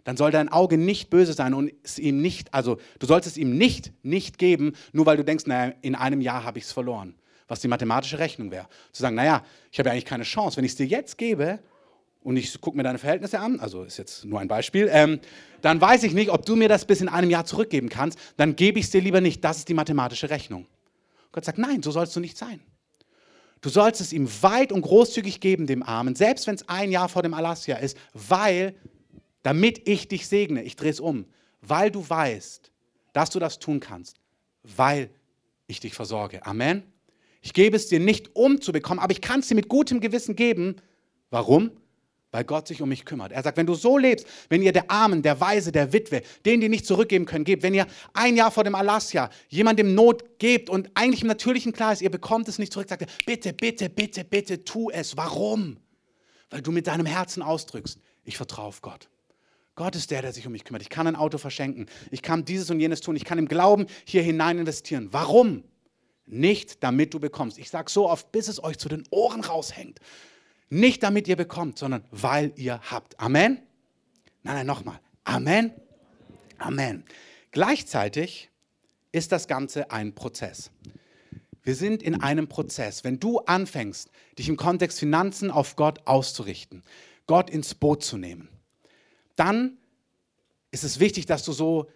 [0.05, 3.37] dann soll dein Auge nicht böse sein und es ihm nicht, also du sollst es
[3.37, 6.73] ihm nicht, nicht geben, nur weil du denkst, naja, in einem Jahr habe ich es
[6.73, 7.17] verloren.
[7.49, 8.67] Was die mathematische Rechnung wäre.
[8.93, 10.57] Zu sagen, naja, ich habe ja eigentlich keine Chance.
[10.57, 11.61] Wenn ich es dir jetzt gebe
[12.23, 15.21] und ich gucke mir deine Verhältnisse an, also ist jetzt nur ein Beispiel, ähm,
[15.63, 18.57] dann weiß ich nicht, ob du mir das bis in einem Jahr zurückgeben kannst, dann
[18.57, 19.45] gebe ich es dir lieber nicht.
[19.45, 20.67] Das ist die mathematische Rechnung.
[21.33, 22.61] Gott sagt, nein, so sollst du nicht sein.
[23.61, 27.09] Du sollst es ihm weit und großzügig geben, dem Armen, selbst wenn es ein Jahr
[27.09, 28.75] vor dem Alassia ist, weil,
[29.43, 31.27] damit ich dich segne, ich drehe es um,
[31.63, 32.71] weil du weißt,
[33.13, 34.21] dass du das tun kannst,
[34.63, 35.11] weil
[35.67, 36.45] ich dich versorge.
[36.45, 36.83] Amen.
[37.47, 40.01] Ich gebe es dir nicht, um zu bekommen, aber ich kann es dir mit gutem
[40.01, 40.77] Gewissen geben.
[41.31, 41.71] Warum?
[42.33, 43.33] weil Gott sich um mich kümmert.
[43.33, 46.61] Er sagt, wenn du so lebst, wenn ihr der Armen, der Weise, der Witwe, denen,
[46.61, 50.69] die nicht zurückgeben können, gebt, wenn ihr ein Jahr vor dem Alasja jemandem Not gebt
[50.69, 53.89] und eigentlich im Natürlichen klar ist, ihr bekommt es nicht zurück, sagt er, bitte, bitte,
[53.89, 55.17] bitte, bitte, tu es.
[55.17, 55.79] Warum?
[56.51, 59.09] Weil du mit deinem Herzen ausdrückst, ich vertraue auf Gott.
[59.77, 60.83] Gott ist der, der sich um mich kümmert.
[60.83, 61.87] Ich kann ein Auto verschenken.
[62.11, 63.17] Ich kann dieses und jenes tun.
[63.17, 65.09] Ich kann im Glauben hier hinein investieren.
[65.13, 65.65] Warum?
[66.27, 67.59] Nicht, damit du bekommst.
[67.59, 70.01] Ich sage so oft, bis es euch zu den Ohren raushängt.
[70.69, 73.19] Nicht damit ihr bekommt, sondern weil ihr habt.
[73.21, 73.63] Amen?
[74.43, 75.01] Nein, nein, nochmal.
[75.25, 75.73] Amen?
[76.59, 77.05] Amen.
[77.53, 78.51] Gleichzeitig
[79.13, 80.71] ist das Ganze ein Prozess.
[81.63, 83.05] Wir sind in einem Prozess.
[83.05, 86.83] Wenn du anfängst, dich im Kontext Finanzen auf Gott auszurichten,
[87.27, 88.49] Gott ins Boot zu nehmen,
[89.37, 89.79] dann
[90.71, 91.91] ist es wichtig, dass du so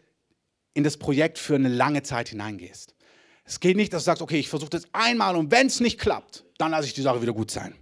[0.75, 2.95] in das Projekt für eine lange Zeit hineingehst.
[3.51, 5.99] Es geht nicht, dass du sagst, okay, ich versuche das einmal und wenn es nicht
[5.99, 7.75] klappt, dann lasse ich die Sache wieder gut sein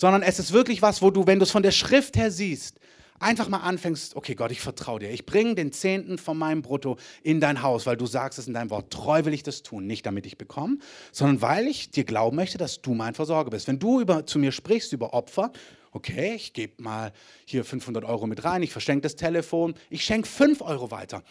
[0.00, 2.80] sondern es ist wirklich was, wo du, wenn du es von der Schrift her siehst,
[3.18, 5.10] einfach mal anfängst, okay Gott, ich vertraue dir.
[5.10, 8.54] Ich bringe den Zehnten von meinem Brutto in dein Haus, weil du sagst es in
[8.54, 8.90] deinem Wort.
[8.90, 10.78] Treu will ich das tun, nicht damit ich bekomme,
[11.12, 13.68] sondern weil ich dir glauben möchte, dass du mein Versorger bist.
[13.68, 15.52] Wenn du über, zu mir sprichst über Opfer,
[15.92, 17.12] okay, ich gebe mal
[17.44, 21.22] hier 500 Euro mit rein, ich verschenke das Telefon, ich schenke 5 Euro weiter.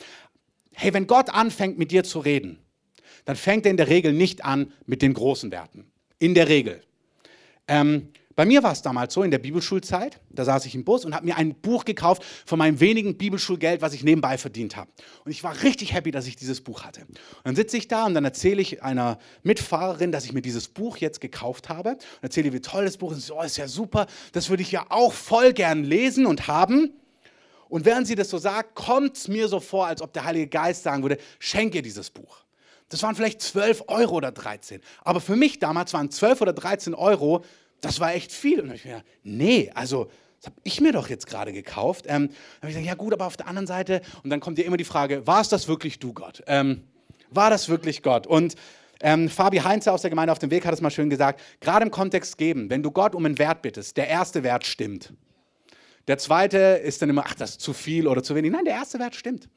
[0.74, 2.60] Hey, wenn Gott anfängt mit dir zu reden,
[3.30, 5.86] dann fängt er in der Regel nicht an mit den großen Werten.
[6.18, 6.82] In der Regel.
[7.68, 11.06] Ähm, bei mir war es damals so in der Bibelschulzeit, da saß ich im Bus
[11.06, 14.90] und habe mir ein Buch gekauft von meinem wenigen Bibelschulgeld, was ich nebenbei verdient habe.
[15.26, 17.02] Und ich war richtig happy, dass ich dieses Buch hatte.
[17.02, 20.68] Und dann sitze ich da und dann erzähle ich einer Mitfahrerin, dass ich mir dieses
[20.68, 21.92] Buch jetzt gekauft habe.
[21.92, 23.18] Und erzähle, wie toll das Buch ist.
[23.18, 26.48] Und sie oh, ist ja super, das würde ich ja auch voll gern lesen und
[26.48, 26.94] haben.
[27.68, 30.48] Und während sie das so sagt, kommt es mir so vor, als ob der Heilige
[30.48, 32.44] Geist sagen würde, schenke dieses Buch.
[32.90, 34.82] Das waren vielleicht 12 Euro oder 13.
[35.04, 37.44] Aber für mich damals waren 12 oder 13 Euro
[37.82, 38.62] das war echt viel.
[38.62, 42.06] Und ich mir gedacht, nee, also das habe ich mir doch jetzt gerade gekauft.
[42.08, 44.58] Ähm, dann habe ich gesagt, ja gut, aber auf der anderen Seite, und dann kommt
[44.58, 46.44] dir immer die Frage, war es das wirklich du, Gott?
[46.48, 46.84] Ähm,
[47.30, 48.26] war das wirklich Gott?
[48.26, 48.56] Und
[49.02, 51.86] ähm, Fabi Heinze aus der Gemeinde auf dem Weg hat es mal schön gesagt, gerade
[51.86, 55.14] im Kontext geben, wenn du Gott um einen Wert bittest, der erste Wert stimmt.
[56.08, 58.52] Der zweite ist dann immer, ach, das ist zu viel oder zu wenig.
[58.52, 59.48] Nein, der erste Wert stimmt.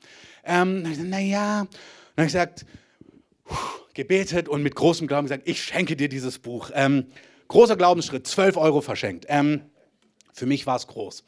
[0.45, 1.69] Ähm, naja, dann
[2.17, 2.67] habe ich gesagt,
[3.95, 6.71] gebetet und mit großem Glauben gesagt, ich schenke dir dieses Buch.
[6.75, 7.07] Ähm,
[7.53, 9.27] Großer Glaubensschritt, 12 Euro verschenkt.
[9.29, 9.61] Ähm,
[10.33, 11.23] für mich war es groß.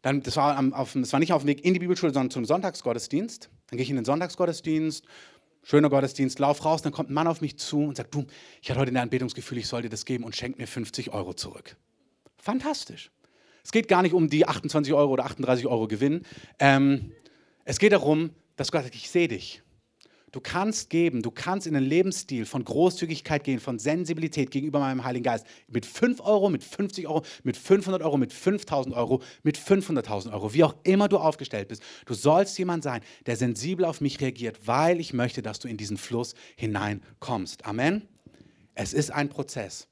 [0.00, 2.44] Dann, das, war auf, das war nicht auf dem Weg in die Bibelschule, sondern zum
[2.44, 3.50] Sonntagsgottesdienst.
[3.66, 5.04] Dann gehe ich in den Sonntagsgottesdienst,
[5.64, 8.24] schöner Gottesdienst, lauf raus, dann kommt ein Mann auf mich zu und sagt, du,
[8.60, 11.34] ich hatte heute ein Anbetungsgefühl, ich soll dir das geben und schenk mir 50 Euro
[11.34, 11.76] zurück.
[12.36, 13.10] Fantastisch.
[13.64, 16.22] Es geht gar nicht um die 28 Euro oder 38 Euro Gewinn.
[16.60, 17.10] Ähm,
[17.64, 19.61] es geht darum, dass Gott sagt, ich sehe dich.
[20.32, 25.04] Du kannst geben, du kannst in einen Lebensstil von Großzügigkeit gehen, von Sensibilität gegenüber meinem
[25.04, 25.46] Heiligen Geist.
[25.68, 30.54] Mit 5 Euro, mit 50 Euro, mit 500 Euro, mit 5000 Euro, mit 500.000 Euro,
[30.54, 31.82] wie auch immer du aufgestellt bist.
[32.06, 35.76] Du sollst jemand sein, der sensibel auf mich reagiert, weil ich möchte, dass du in
[35.76, 37.66] diesen Fluss hineinkommst.
[37.66, 38.08] Amen.
[38.74, 39.86] Es ist ein Prozess.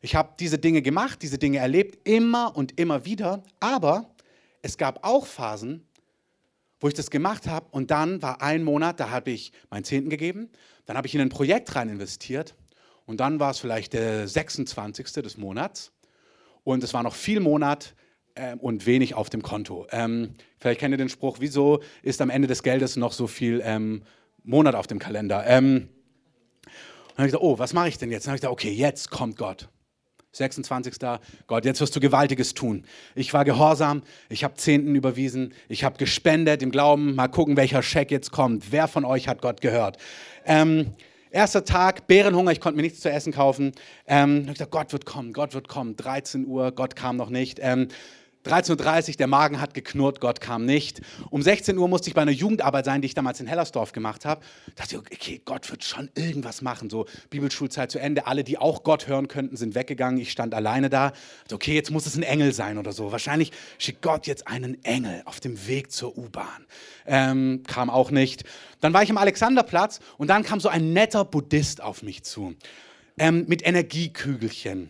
[0.00, 4.10] Ich habe diese Dinge gemacht, diese Dinge erlebt, immer und immer wieder, aber
[4.62, 5.86] es gab auch Phasen,
[6.82, 7.66] wo ich das gemacht habe.
[7.70, 10.50] Und dann war ein Monat, da habe ich meinen Zehnten gegeben.
[10.84, 12.54] Dann habe ich in ein Projekt rein investiert.
[13.06, 15.12] Und dann war es vielleicht der 26.
[15.12, 15.92] des Monats.
[16.64, 17.94] Und es war noch viel Monat
[18.34, 19.86] äh, und wenig auf dem Konto.
[19.90, 23.62] Ähm, vielleicht kennt ihr den Spruch, wieso ist am Ende des Geldes noch so viel
[23.64, 24.02] ähm,
[24.42, 25.44] Monat auf dem Kalender?
[25.46, 25.88] Ähm,
[26.62, 28.26] dann habe ich gedacht, oh, was mache ich denn jetzt?
[28.26, 29.68] Dann habe ich gedacht, okay, jetzt kommt Gott.
[30.32, 30.94] 26.
[31.46, 32.84] Gott, jetzt wirst du Gewaltiges tun.
[33.14, 37.82] Ich war gehorsam, ich habe Zehnten überwiesen, ich habe gespendet im Glauben, mal gucken, welcher
[37.82, 38.72] Scheck jetzt kommt.
[38.72, 39.98] Wer von euch hat Gott gehört?
[40.44, 40.94] Ähm,
[41.30, 43.72] erster Tag, Bärenhunger, ich konnte mir nichts zu essen kaufen.
[44.06, 45.96] Ähm, ich dachte, Gott wird kommen, Gott wird kommen.
[45.96, 47.58] 13 Uhr, Gott kam noch nicht.
[47.60, 47.88] Ähm,
[48.44, 51.00] 13.30 Uhr, der Magen hat geknurrt, Gott kam nicht.
[51.30, 54.24] Um 16 Uhr musste ich bei einer Jugendarbeit sein, die ich damals in Hellersdorf gemacht
[54.24, 54.40] habe.
[54.74, 56.90] Da dachte ich, okay, Gott wird schon irgendwas machen.
[56.90, 58.26] So Bibelschulzeit zu Ende.
[58.26, 60.20] Alle, die auch Gott hören könnten, sind weggegangen.
[60.20, 61.10] Ich stand alleine da.
[61.42, 63.12] Dachte, okay, jetzt muss es ein Engel sein oder so.
[63.12, 66.66] Wahrscheinlich schickt Gott jetzt einen Engel auf dem Weg zur U-Bahn.
[67.06, 68.42] Ähm, kam auch nicht.
[68.80, 72.54] Dann war ich am Alexanderplatz und dann kam so ein netter Buddhist auf mich zu.
[73.18, 74.88] Ähm, mit Energiekügelchen.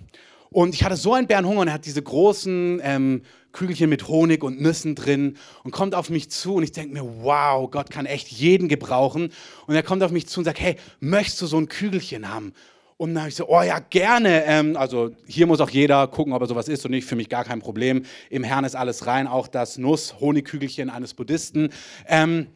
[0.53, 4.45] Und ich hatte so einen Bärenhunger und er hat diese großen ähm, Kügelchen mit Honig
[4.45, 8.07] und Nüssen drin und kommt auf mich zu und ich denke mir, wow, Gott kann
[8.07, 9.33] echt jeden gebrauchen.
[9.67, 12.53] Und er kommt auf mich zu und sagt, hey, möchtest du so ein Kügelchen haben?
[12.97, 14.45] Und dann habe ich so, oh ja, gerne.
[14.45, 17.07] Ähm, also hier muss auch jeder gucken, ob er sowas ist und nicht.
[17.07, 18.05] Für mich gar kein Problem.
[18.31, 21.71] Im Herrn ist alles rein, auch das Nuss-Honigkügelchen eines Buddhisten.
[22.07, 22.47] Ähm,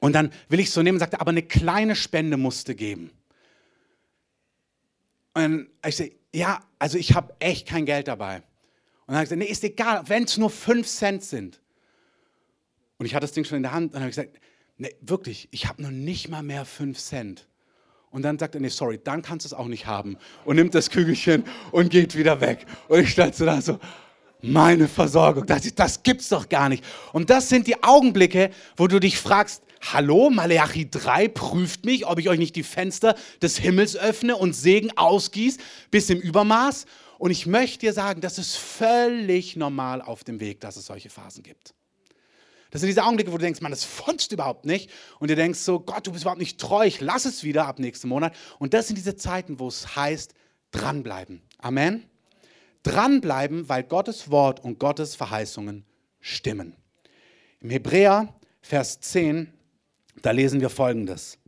[0.00, 3.10] und dann will ich so nehmen und sagte, aber eine kleine Spende musste geben.
[5.34, 8.36] Und ich sage, ja, also ich habe echt kein Geld dabei.
[8.36, 8.42] Und
[9.06, 11.60] dann habe ich gesagt, nee, ist egal, wenn es nur fünf Cent sind.
[12.98, 14.38] Und ich hatte das Ding schon in der Hand und habe gesagt,
[14.76, 17.46] nee, wirklich, ich habe noch nicht mal mehr fünf Cent.
[18.10, 20.18] Und dann sagt er, nee, sorry, dann kannst du es auch nicht haben.
[20.44, 22.66] Und nimmt das Kügelchen und geht wieder weg.
[22.88, 23.78] Und ich stand so da so,
[24.42, 26.84] meine Versorgung, das, das gibt's doch gar nicht.
[27.14, 32.18] Und das sind die Augenblicke, wo du dich fragst, Hallo, Maleachi 3 prüft mich, ob
[32.18, 35.60] ich euch nicht die Fenster des Himmels öffne und Segen ausgieße
[35.92, 36.86] bis im Übermaß.
[37.18, 41.08] Und ich möchte dir sagen, das ist völlig normal auf dem Weg, dass es solche
[41.08, 41.72] Phasen gibt.
[42.72, 44.90] Das sind diese Augenblicke, wo du denkst, man, das funzt überhaupt nicht.
[45.20, 47.78] Und du denkst so, Gott, du bist überhaupt nicht treu, ich lass es wieder ab
[47.78, 48.34] nächsten Monat.
[48.58, 50.34] Und das sind diese Zeiten, wo es heißt,
[50.72, 51.42] dranbleiben.
[51.58, 52.04] Amen.
[52.82, 55.84] Dranbleiben, weil Gottes Wort und Gottes Verheißungen
[56.20, 56.74] stimmen.
[57.60, 59.52] Im Hebräer, Vers 10,
[60.22, 61.38] da lesen wir Folgendes.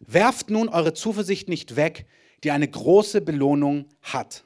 [0.00, 2.06] Werft nun eure Zuversicht nicht weg,
[2.44, 4.44] die eine große Belohnung hat.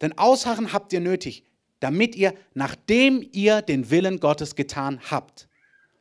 [0.00, 1.44] Denn Ausharren habt ihr nötig,
[1.80, 5.48] damit ihr, nachdem ihr den Willen Gottes getan habt,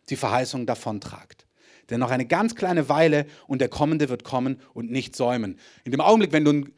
[0.10, 1.48] die Verheißung davontragt.
[1.90, 5.58] Denn noch eine ganz kleine Weile und der Kommende wird kommen und nicht säumen.
[5.84, 6.74] In dem Augenblick, wenn du einen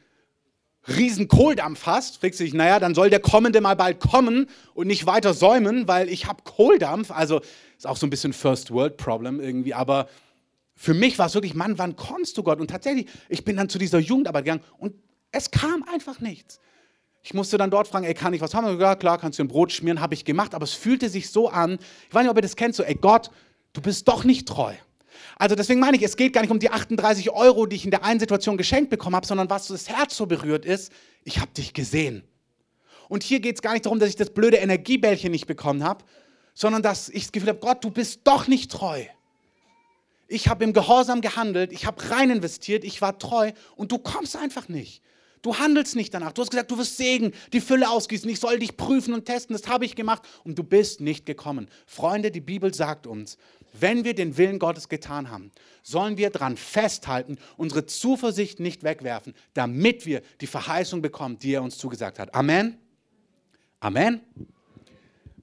[0.88, 4.88] riesen Kohldampf hast, fragst du dich, naja, dann soll der Kommende mal bald kommen und
[4.88, 7.12] nicht weiter säumen, weil ich habe Kohldampf.
[7.12, 7.42] Also
[7.80, 10.10] ist auch so ein bisschen First World Problem irgendwie, aber
[10.76, 12.60] für mich war es wirklich, Mann, wann kommst du Gott?
[12.60, 14.96] Und tatsächlich, ich bin dann zu dieser Jugendarbeit gegangen und
[15.32, 16.60] es kam einfach nichts.
[17.24, 18.80] Ich musste dann dort fragen, ey, kann ich was haben?
[18.80, 21.50] Ja, klar, kannst du ein Brot schmieren, habe ich gemacht, aber es fühlte sich so
[21.50, 23.30] an, ich weiß nicht, ob ihr das kennt, so, ey Gott,
[23.74, 24.74] du bist doch nicht treu.
[25.38, 27.92] Also deswegen meine ich, es geht gar nicht um die 38 Euro, die ich in
[27.92, 30.92] der einen Situation geschenkt bekommen habe, sondern was das Herz so berührt ist,
[31.24, 32.24] ich habe dich gesehen.
[33.08, 36.04] Und hier geht es gar nicht darum, dass ich das blöde Energiebällchen nicht bekommen habe,
[36.54, 39.04] sondern dass ich das Gefühl habe, Gott, du bist doch nicht treu.
[40.28, 44.36] Ich habe im Gehorsam gehandelt, ich habe rein investiert, ich war treu und du kommst
[44.36, 45.02] einfach nicht.
[45.42, 46.34] Du handelst nicht danach.
[46.34, 48.30] Du hast gesagt, du wirst Segen, die Fülle ausgießen.
[48.30, 49.56] Ich soll dich prüfen und testen.
[49.56, 51.70] Das habe ich gemacht und du bist nicht gekommen.
[51.86, 53.38] Freunde, die Bibel sagt uns,
[53.72, 59.34] wenn wir den Willen Gottes getan haben, sollen wir daran festhalten, unsere Zuversicht nicht wegwerfen,
[59.54, 62.34] damit wir die Verheißung bekommen, die er uns zugesagt hat.
[62.36, 62.78] Amen.
[63.80, 64.22] Amen.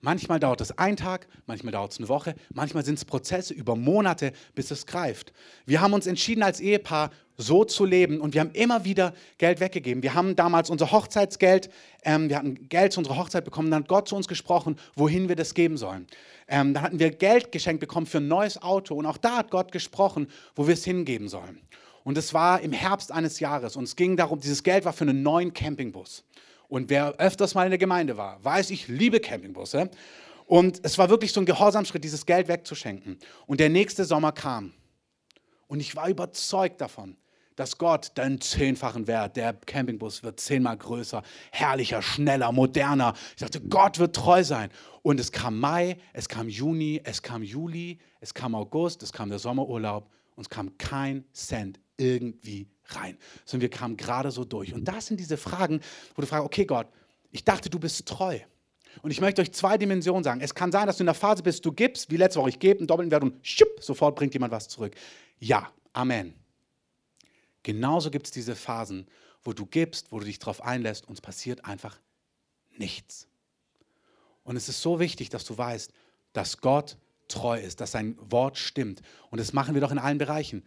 [0.00, 3.76] Manchmal dauert es einen Tag, manchmal dauert es eine Woche, manchmal sind es Prozesse über
[3.76, 5.32] Monate, bis es greift.
[5.64, 9.60] Wir haben uns entschieden als Ehepaar so zu leben und wir haben immer wieder Geld
[9.60, 10.02] weggegeben.
[10.02, 11.70] Wir haben damals unser Hochzeitsgeld,
[12.04, 15.28] ähm, wir hatten Geld zu unserer Hochzeit bekommen, dann hat Gott zu uns gesprochen, wohin
[15.28, 16.06] wir das geben sollen.
[16.48, 19.50] Ähm, dann hatten wir Geld geschenkt bekommen für ein neues Auto und auch da hat
[19.50, 21.60] Gott gesprochen, wo wir es hingeben sollen.
[22.04, 25.02] Und es war im Herbst eines Jahres und es ging darum, dieses Geld war für
[25.02, 26.24] einen neuen Campingbus.
[26.68, 29.90] Und wer öfters mal in der Gemeinde war, weiß, ich liebe Campingbusse.
[30.46, 33.18] Und es war wirklich so ein Gehorsamschritt, dieses Geld wegzuschenken.
[33.46, 34.72] Und der nächste Sommer kam.
[35.66, 37.16] Und ich war überzeugt davon,
[37.56, 43.14] dass Gott den zehnfachen Wert, der Campingbus wird zehnmal größer, herrlicher, schneller, moderner.
[43.30, 44.70] Ich dachte, Gott wird treu sein.
[45.02, 49.30] Und es kam Mai, es kam Juni, es kam Juli, es kam August, es kam
[49.30, 54.74] der Sommerurlaub und es kam kein Cent irgendwie rein, sondern wir kamen gerade so durch.
[54.74, 55.80] Und das sind diese Fragen,
[56.14, 56.88] wo du fragst, okay Gott,
[57.30, 58.38] ich dachte, du bist treu.
[59.02, 60.40] Und ich möchte euch zwei Dimensionen sagen.
[60.40, 62.58] Es kann sein, dass du in der Phase bist, du gibst, wie letzte Woche, ich
[62.58, 64.94] gebe einen doppelten Wert und schupp, sofort bringt jemand was zurück.
[65.38, 66.34] Ja, Amen.
[67.62, 69.06] Genauso gibt es diese Phasen,
[69.42, 71.98] wo du gibst, wo du dich darauf einlässt und es passiert einfach
[72.76, 73.28] nichts.
[74.44, 75.90] Und es ist so wichtig, dass du weißt,
[76.34, 79.00] dass Gott treu ist, dass sein Wort stimmt.
[79.30, 80.66] Und das machen wir doch in allen Bereichen.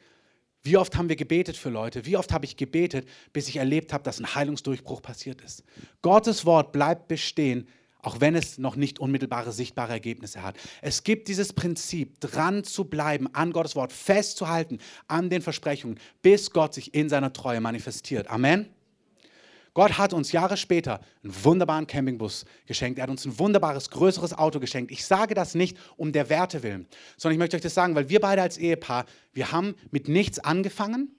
[0.63, 2.05] Wie oft haben wir gebetet für Leute?
[2.05, 5.63] Wie oft habe ich gebetet, bis ich erlebt habe, dass ein Heilungsdurchbruch passiert ist?
[6.01, 7.67] Gottes Wort bleibt bestehen,
[8.01, 10.57] auch wenn es noch nicht unmittelbare, sichtbare Ergebnisse hat.
[10.81, 16.51] Es gibt dieses Prinzip, dran zu bleiben, an Gottes Wort festzuhalten, an den Versprechungen, bis
[16.51, 18.29] Gott sich in seiner Treue manifestiert.
[18.29, 18.69] Amen.
[19.79, 22.99] Gott hat uns Jahre später einen wunderbaren Campingbus geschenkt.
[22.99, 24.91] Er hat uns ein wunderbares, größeres Auto geschenkt.
[24.91, 28.09] Ich sage das nicht um der Werte willen, sondern ich möchte euch das sagen, weil
[28.09, 31.15] wir beide als Ehepaar, wir haben mit nichts angefangen.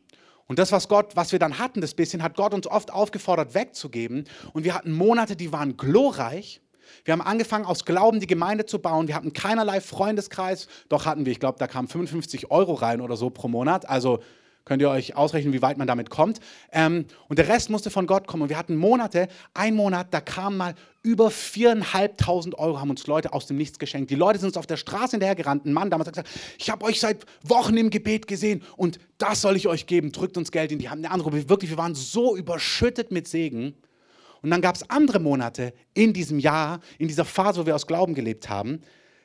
[0.47, 3.55] Und das, was Gott, was wir dann hatten, das bisschen, hat Gott uns oft aufgefordert,
[3.55, 4.25] wegzugeben.
[4.53, 6.61] Und wir hatten Monate, die waren glorreich.
[7.07, 9.09] Wir haben angefangen, aus Glauben die Gemeinde zu bauen.
[9.09, 10.69] Wir hatten keinerlei Freundeskreis.
[10.91, 13.89] Doch hatten wir, ich glaube, da kamen 55 Euro rein oder so pro Monat.
[13.89, 14.19] Also
[14.65, 16.39] Könnt ihr euch ausrechnen, wie weit man damit kommt.
[16.71, 18.45] Ähm, und der Rest musste von Gott kommen.
[18.45, 23.33] Und wir hatten Monate, ein Monat, da kamen mal über 4.500 Euro, haben uns Leute
[23.33, 24.11] aus dem Nichts geschenkt.
[24.11, 25.65] Die Leute sind uns auf der Straße hinterhergerannt.
[25.65, 29.41] Ein Mann damals hat gesagt, ich habe euch seit Wochen im Gebet gesehen und das
[29.41, 30.13] soll ich euch geben.
[30.13, 31.05] Drückt uns Geld in die Hand.
[31.05, 33.75] Der andere, wirklich, wir waren so überschüttet mit Segen.
[34.43, 37.87] Und dann gab es andere Monate in diesem Jahr, in dieser Phase, wo wir aus
[37.87, 38.81] Glauben gelebt haben,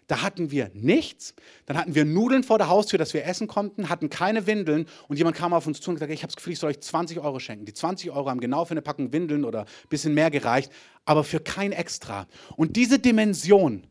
[0.08, 1.34] da hatten wir nichts.
[1.66, 5.18] Dann hatten wir Nudeln vor der Haustür, dass wir essen konnten, hatten keine Windeln und
[5.18, 7.20] jemand kam auf uns zu und gesagt, ich habe das Gefühl, ich soll euch 20
[7.20, 7.66] Euro schenken.
[7.66, 10.72] Die 20 Euro haben genau für eine Packung Windeln oder ein bisschen mehr gereicht,
[11.06, 12.28] aber für kein Extra.
[12.56, 13.88] Und diese Dimension,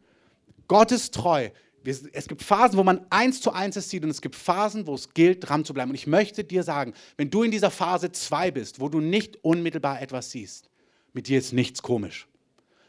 [0.68, 1.50] Gott ist treu.
[1.84, 4.94] Es gibt Phasen, wo man eins zu eins es sieht und es gibt Phasen, wo
[4.94, 5.90] es gilt, dran zu bleiben.
[5.90, 9.44] Und ich möchte dir sagen, wenn du in dieser Phase zwei bist, wo du nicht
[9.44, 10.70] unmittelbar etwas siehst,
[11.12, 12.26] mit dir ist nichts komisch.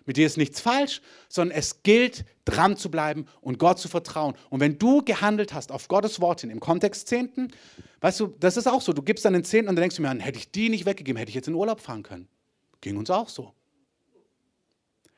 [0.05, 4.35] Mit dir ist nichts falsch, sondern es gilt, dran zu bleiben und Gott zu vertrauen.
[4.49, 7.51] Und wenn du gehandelt hast auf Gottes Wort hin, im Kontext Zehnten,
[8.01, 8.93] weißt du, das ist auch so.
[8.93, 11.17] Du gibst dann den Zehnten und dann denkst du mir, hätte ich die nicht weggegeben,
[11.17, 12.27] hätte ich jetzt in Urlaub fahren können.
[12.81, 13.53] Ging uns auch so.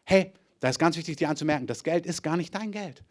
[0.05, 3.03] Hey, da ist ganz wichtig, dir anzumerken, das Geld ist gar nicht dein Geld.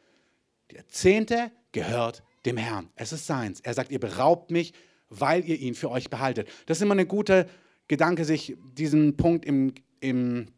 [0.70, 2.88] Der Zehnte gehört dem Herrn.
[2.96, 3.60] Es ist seins.
[3.60, 4.72] Er sagt, ihr beraubt mich,
[5.10, 6.48] weil ihr ihn für euch behaltet.
[6.64, 7.48] Das ist immer eine gute
[7.86, 10.48] Gedanke, sich diesen Punkt im, im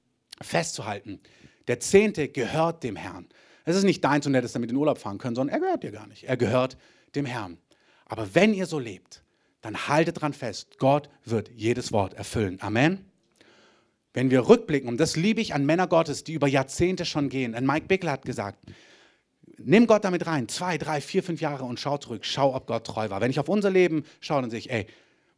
[0.43, 1.21] festzuhalten.
[1.67, 3.27] Der Zehnte gehört dem Herrn.
[3.65, 5.83] Es ist nicht deins und hättest damit in den Urlaub fahren können, sondern er gehört
[5.83, 6.25] dir gar nicht.
[6.25, 6.77] Er gehört
[7.15, 7.59] dem Herrn.
[8.07, 9.23] Aber wenn ihr so lebt,
[9.61, 12.59] dann haltet dran fest, Gott wird jedes Wort erfüllen.
[12.61, 13.05] Amen.
[14.15, 17.55] Wenn wir rückblicken, und das liebe ich an Männer Gottes, die über Jahrzehnte schon gehen.
[17.55, 18.59] Ein Mike Bickler hat gesagt,
[19.59, 22.87] nimm Gott damit rein, zwei, drei, vier, fünf Jahre und schau zurück, schau, ob Gott
[22.87, 23.21] treu war.
[23.21, 24.87] Wenn ich auf unser Leben schaue, dann sehe ich, ey,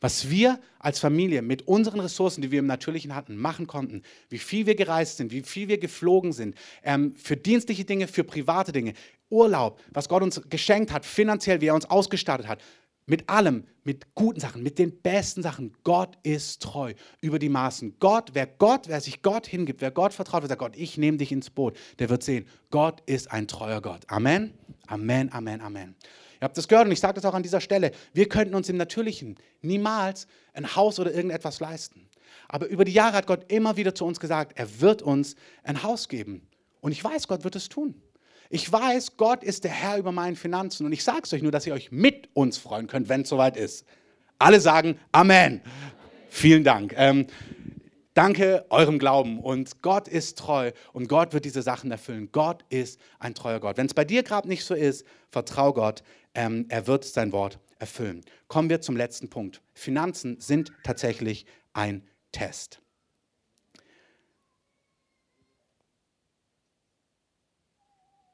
[0.01, 4.39] was wir als Familie mit unseren Ressourcen, die wir im Natürlichen hatten, machen konnten, wie
[4.39, 8.73] viel wir gereist sind, wie viel wir geflogen sind, ähm, für dienstliche Dinge, für private
[8.73, 8.95] Dinge,
[9.29, 12.61] Urlaub, was Gott uns geschenkt hat, finanziell, wie er uns ausgestattet hat,
[13.07, 15.75] mit allem, mit guten Sachen, mit den besten Sachen.
[15.83, 17.97] Gott ist treu über die Maßen.
[17.99, 21.19] Gott, wer Gott, wer sich Gott hingibt, wer Gott vertraut, wer sagt, Gott, ich nehme
[21.19, 24.03] dich ins Boot, der wird sehen, Gott ist ein treuer Gott.
[24.07, 24.55] Amen,
[24.87, 25.97] Amen, Amen, Amen.
[26.41, 27.91] Ihr habt das gehört und ich sage das auch an dieser Stelle.
[28.15, 32.09] Wir könnten uns im Natürlichen niemals ein Haus oder irgendetwas leisten.
[32.49, 35.83] Aber über die Jahre hat Gott immer wieder zu uns gesagt, er wird uns ein
[35.83, 36.49] Haus geben.
[36.81, 38.01] Und ich weiß, Gott wird es tun.
[38.49, 40.87] Ich weiß, Gott ist der Herr über meinen Finanzen.
[40.87, 43.29] Und ich sage es euch nur, dass ihr euch mit uns freuen könnt, wenn es
[43.29, 43.85] soweit ist.
[44.39, 45.61] Alle sagen Amen.
[46.31, 46.95] Vielen Dank.
[46.97, 47.27] Ähm,
[48.21, 52.29] Danke eurem Glauben und Gott ist treu und Gott wird diese Sachen erfüllen.
[52.33, 53.79] Gott ist ein treuer Gott.
[53.79, 56.03] Wenn es bei dir gerade nicht so ist, vertrau Gott,
[56.35, 58.23] ähm, er wird sein Wort erfüllen.
[58.47, 59.63] Kommen wir zum letzten Punkt.
[59.73, 62.83] Finanzen sind tatsächlich ein Test.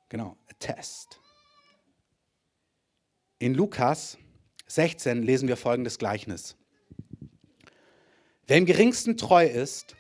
[0.09, 1.21] Genau, Test.
[3.39, 4.19] In Lukas
[4.67, 6.57] 16 lesen wir folgendes Gleichnis.
[8.47, 9.97] Wer im geringsten treu ist,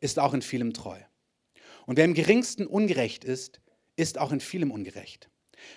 [0.00, 0.98] ist auch in vielem treu.
[1.86, 3.60] Und wer im geringsten ungerecht ist,
[3.96, 5.28] ist auch in vielem ungerecht.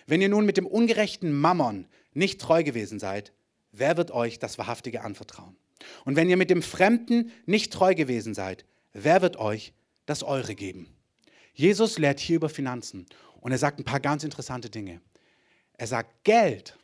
[0.05, 3.33] Wenn ihr nun mit dem ungerechten Mammon nicht treu gewesen seid,
[3.71, 5.57] wer wird euch das Wahrhaftige anvertrauen?
[6.05, 9.73] Und wenn ihr mit dem Fremden nicht treu gewesen seid, wer wird euch
[10.05, 10.87] das Eure geben?
[11.53, 13.05] Jesus lehrt hier über Finanzen
[13.41, 15.01] und er sagt ein paar ganz interessante Dinge.
[15.73, 16.77] Er sagt, Geld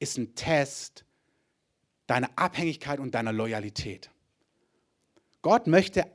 [0.00, 1.04] ist ein Test
[2.06, 4.10] deiner Abhängigkeit und deiner Loyalität.
[5.42, 6.06] Gott möchte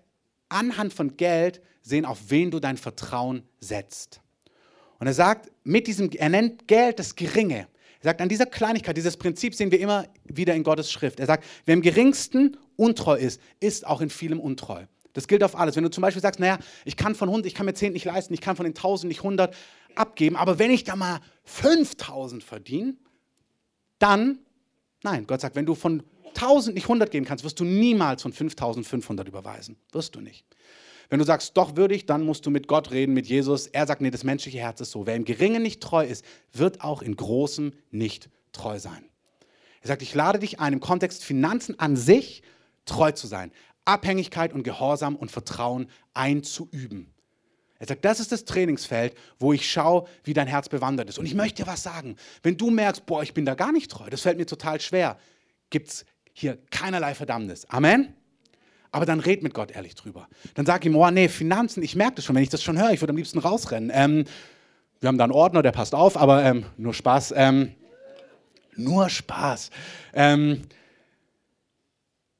[0.50, 4.22] anhand von Geld sehen, auf wen du dein Vertrauen setzt.
[5.00, 7.68] Und er sagt, mit diesem, er nennt Geld das Geringe.
[8.00, 11.20] Er sagt, an dieser Kleinigkeit, dieses Prinzip sehen wir immer wieder in Gottes Schrift.
[11.20, 14.86] Er sagt, wer im geringsten untreu ist, ist auch in vielem untreu.
[15.14, 15.76] Das gilt auf alles.
[15.76, 18.06] Wenn du zum Beispiel sagst, naja, ich kann von 100, ich kann mir 10 nicht
[18.06, 19.56] leisten, ich kann von den 1000 nicht 100
[19.96, 22.96] abgeben, aber wenn ich da mal 5000 verdiene,
[24.00, 24.40] dann,
[25.04, 26.04] nein, Gott sagt, wenn du von
[26.36, 29.78] 1000 nicht 100 geben kannst, wirst du niemals von 5500 überweisen.
[29.91, 30.46] Wirst du nicht.
[31.10, 33.67] Wenn du sagst, doch würdig, dann musst du mit Gott reden, mit Jesus.
[33.67, 35.06] Er sagt, nee, das menschliche Herz ist so.
[35.06, 39.06] Wer im Geringen nicht treu ist, wird auch in Großem nicht treu sein.
[39.82, 42.41] Er sagt, ich lade dich ein, im Kontext Finanzen an sich
[42.86, 43.52] treu zu sein.
[43.86, 47.13] Abhängigkeit und Gehorsam und Vertrauen einzuüben.
[47.80, 51.19] Er sagt, das ist das Trainingsfeld, wo ich schaue, wie dein Herz bewandert ist.
[51.19, 52.15] Und ich möchte dir was sagen.
[52.41, 55.20] Wenn du merkst, boah, ich bin da gar nicht treu, das fällt mir total schwer,
[55.70, 57.66] gibt es hier keinerlei Verdammnis.
[57.70, 58.14] Amen?
[58.92, 60.28] Aber dann red mit Gott ehrlich drüber.
[60.54, 62.92] Dann sag ihm, oh nee, Finanzen, ich merke das schon, wenn ich das schon höre,
[62.92, 63.92] ich würde am liebsten rausrennen.
[63.94, 64.26] Ähm,
[65.00, 67.34] wir haben da einen Ordner, der passt auf, aber ähm, nur Spaß.
[67.36, 67.74] Ähm,
[68.76, 69.70] nur Spaß.
[70.14, 70.62] Ähm,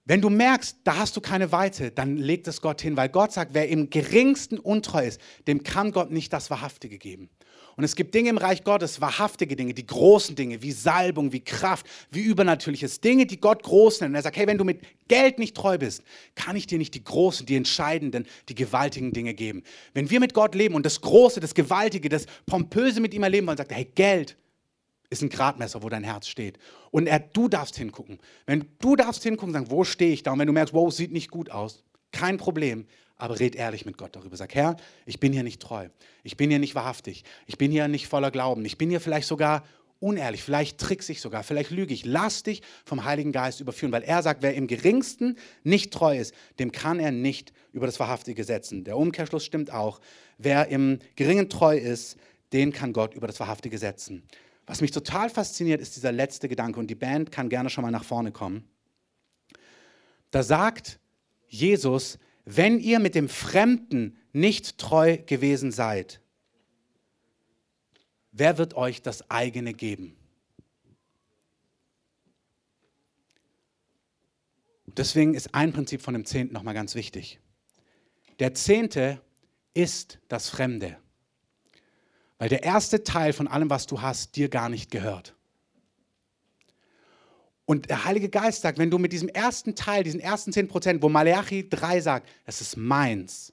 [0.06, 3.32] wenn du merkst, da hast du keine Weite, dann leg das Gott hin, weil Gott
[3.32, 7.30] sagt, wer im geringsten untreu ist, dem kann Gott nicht das Wahrhaftige geben.
[7.76, 11.40] Und es gibt Dinge im Reich Gottes, wahrhaftige Dinge, die großen Dinge, wie Salbung, wie
[11.40, 14.12] Kraft, wie Übernatürliches, Dinge, die Gott groß nennt.
[14.12, 16.04] Und er sagt, hey, wenn du mit Geld nicht treu bist,
[16.36, 19.64] kann ich dir nicht die großen, die entscheidenden, die gewaltigen Dinge geben.
[19.94, 23.48] Wenn wir mit Gott leben und das Große, das Gewaltige, das Pompöse mit ihm erleben
[23.48, 24.38] wollen, sagt er, hey, Geld
[25.10, 26.58] ist ein Gradmesser, wo dein Herz steht.
[26.92, 28.20] Und er, du darfst hingucken.
[28.46, 30.34] Wenn du darfst hingucken, sagen, wo stehe ich da?
[30.34, 32.86] Und wenn du merkst, wow, sieht nicht gut aus, kein Problem,
[33.24, 34.36] aber red ehrlich mit Gott darüber.
[34.36, 35.88] Sag, Herr, ich bin hier nicht treu.
[36.24, 37.24] Ich bin hier nicht wahrhaftig.
[37.48, 38.66] Ich bin hier nicht voller Glauben.
[38.66, 39.64] Ich bin hier vielleicht sogar
[40.02, 40.44] unehrlich.
[40.44, 41.42] Vielleicht trickse ich sogar.
[41.44, 42.04] Vielleicht lüge ich.
[42.04, 46.36] Lass dich vom Heiligen Geist überführen, weil er sagt, wer im geringsten nicht treu ist,
[46.60, 48.84] dem kann er nicht über das Wahrhaftige setzen.
[48.84, 50.02] Der Umkehrschluss stimmt auch.
[50.38, 52.18] Wer im Geringen treu ist,
[52.52, 54.24] den kann Gott über das Wahrhaftige setzen.
[54.66, 57.92] Was mich total fasziniert, ist dieser letzte Gedanke und die Band kann gerne schon mal
[57.92, 58.68] nach vorne kommen.
[60.30, 61.00] Da sagt
[61.48, 66.20] Jesus, wenn ihr mit dem Fremden nicht treu gewesen seid,
[68.32, 70.16] wer wird euch das eigene geben?
[74.86, 77.40] Deswegen ist ein Prinzip von dem Zehnten nochmal ganz wichtig.
[78.40, 79.22] Der Zehnte
[79.74, 80.98] ist das Fremde.
[82.38, 85.36] Weil der erste Teil von allem, was du hast, dir gar nicht gehört.
[87.74, 91.02] Und der Heilige Geist sagt, wenn du mit diesem ersten Teil, diesen ersten 10 Prozent,
[91.02, 93.52] wo Malachi 3 sagt, das ist meins,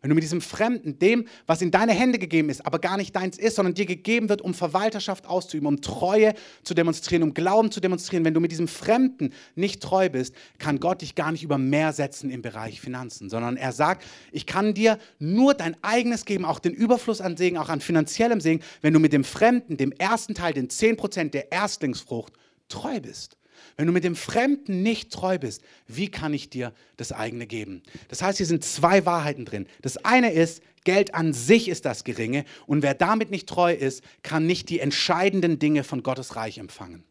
[0.00, 3.16] wenn du mit diesem Fremden, dem, was in deine Hände gegeben ist, aber gar nicht
[3.16, 7.72] deins ist, sondern dir gegeben wird, um Verwalterschaft auszuüben, um Treue zu demonstrieren, um Glauben
[7.72, 11.42] zu demonstrieren, wenn du mit diesem Fremden nicht treu bist, kann Gott dich gar nicht
[11.42, 16.24] über mehr setzen im Bereich Finanzen, sondern er sagt, ich kann dir nur dein eigenes
[16.24, 19.76] geben, auch den Überfluss an Segen, auch an finanziellem Segen, wenn du mit dem Fremden,
[19.76, 22.32] dem ersten Teil, den 10% der Erstlingsfrucht,
[22.68, 23.36] treu bist.
[23.76, 27.82] Wenn du mit dem Fremden nicht treu bist, wie kann ich dir das eigene geben?
[28.08, 29.66] Das heißt, hier sind zwei Wahrheiten drin.
[29.82, 34.02] Das eine ist, Geld an sich ist das Geringe und wer damit nicht treu ist,
[34.22, 37.02] kann nicht die entscheidenden Dinge von Gottes Reich empfangen.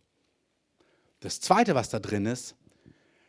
[1.20, 2.56] Das zweite, was da drin ist,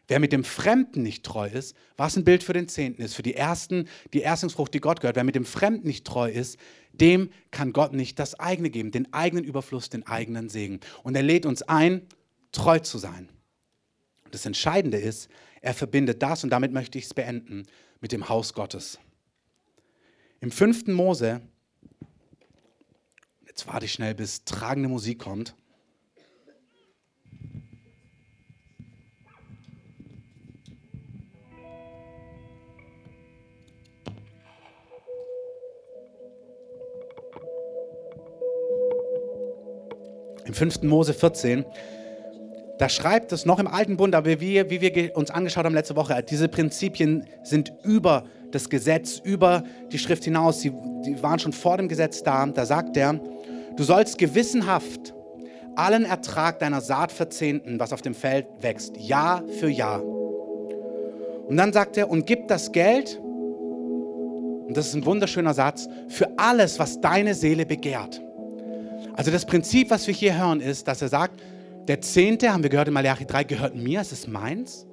[0.08, 3.24] Wer mit dem Fremden nicht treu ist, was ein Bild für den Zehnten ist, für
[3.24, 6.58] die ersten, die Erstlingsfrucht, die Gott gehört, wer mit dem Fremden nicht treu ist,
[6.92, 10.80] dem kann Gott nicht das eigene geben, den eigenen Überfluss, den eigenen Segen.
[11.02, 12.02] Und er lädt uns ein,
[12.52, 13.28] treu zu sein.
[14.24, 15.28] Und das Entscheidende ist,
[15.60, 17.66] er verbindet das, und damit möchte ich es beenden,
[18.00, 18.98] mit dem Haus Gottes.
[20.40, 20.88] Im 5.
[20.88, 21.40] Mose,
[23.46, 25.54] jetzt warte ich schnell, bis tragende Musik kommt.
[40.44, 40.82] Im 5.
[40.82, 41.64] Mose 14
[42.78, 45.96] da schreibt es noch im Alten Bund, aber wie, wie wir uns angeschaut haben letzte
[45.96, 50.60] Woche, diese Prinzipien sind über das Gesetz, über die Schrift hinaus.
[50.60, 50.72] Sie,
[51.04, 52.44] die waren schon vor dem Gesetz da.
[52.46, 53.20] Da sagt er,
[53.76, 55.14] du sollst gewissenhaft
[55.74, 60.02] allen Ertrag deiner Saat verzehnten, was auf dem Feld wächst, Jahr für Jahr.
[60.02, 66.28] Und dann sagt er, und gib das Geld, und das ist ein wunderschöner Satz, für
[66.38, 68.20] alles, was deine Seele begehrt.
[69.14, 71.40] Also das Prinzip, was wir hier hören, ist, dass er sagt,
[71.88, 74.86] der Zehnte, haben wir gehört in Malachi 3, gehört mir, es ist meins.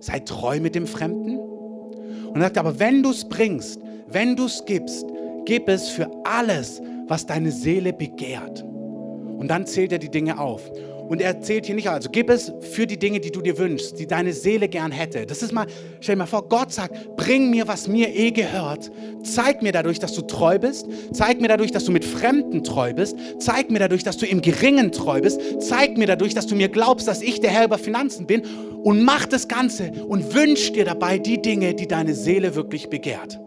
[0.00, 1.38] Sei treu mit dem Fremden.
[1.38, 5.06] Und er sagt, aber wenn du es bringst, wenn du es gibst,
[5.44, 8.62] gib es für alles, was deine Seele begehrt.
[8.62, 10.70] Und dann zählt er die Dinge auf.
[11.10, 13.98] Und er zählt hier nicht, also gib es für die Dinge, die du dir wünschst,
[13.98, 15.26] die deine Seele gern hätte.
[15.26, 15.66] Das ist mal,
[15.98, 18.92] stell dir mal vor, Gott sagt, bring mir, was mir eh gehört.
[19.24, 20.86] Zeig mir dadurch, dass du treu bist.
[21.12, 23.16] Zeig mir dadurch, dass du mit Fremden treu bist.
[23.40, 25.40] Zeig mir dadurch, dass du im Geringen treu bist.
[25.58, 28.42] Zeig mir dadurch, dass du mir glaubst, dass ich der Herr über Finanzen bin.
[28.84, 33.40] Und mach das Ganze und wünsch dir dabei die Dinge, die deine Seele wirklich begehrt.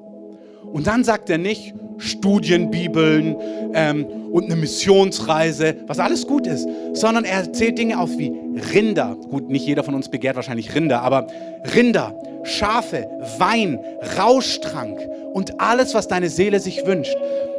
[0.74, 3.36] Und dann sagt er nicht, Studienbibeln
[3.76, 8.34] ähm, und eine Missionsreise, was alles gut ist, sondern er zählt Dinge auf wie
[8.74, 9.16] Rinder.
[9.30, 11.28] Gut, nicht jeder von uns begehrt wahrscheinlich Rinder, aber
[11.76, 13.08] Rinder, Schafe,
[13.38, 13.80] Wein,
[14.18, 15.00] Rauschtrank
[15.34, 17.16] und alles, was deine Seele sich wünscht.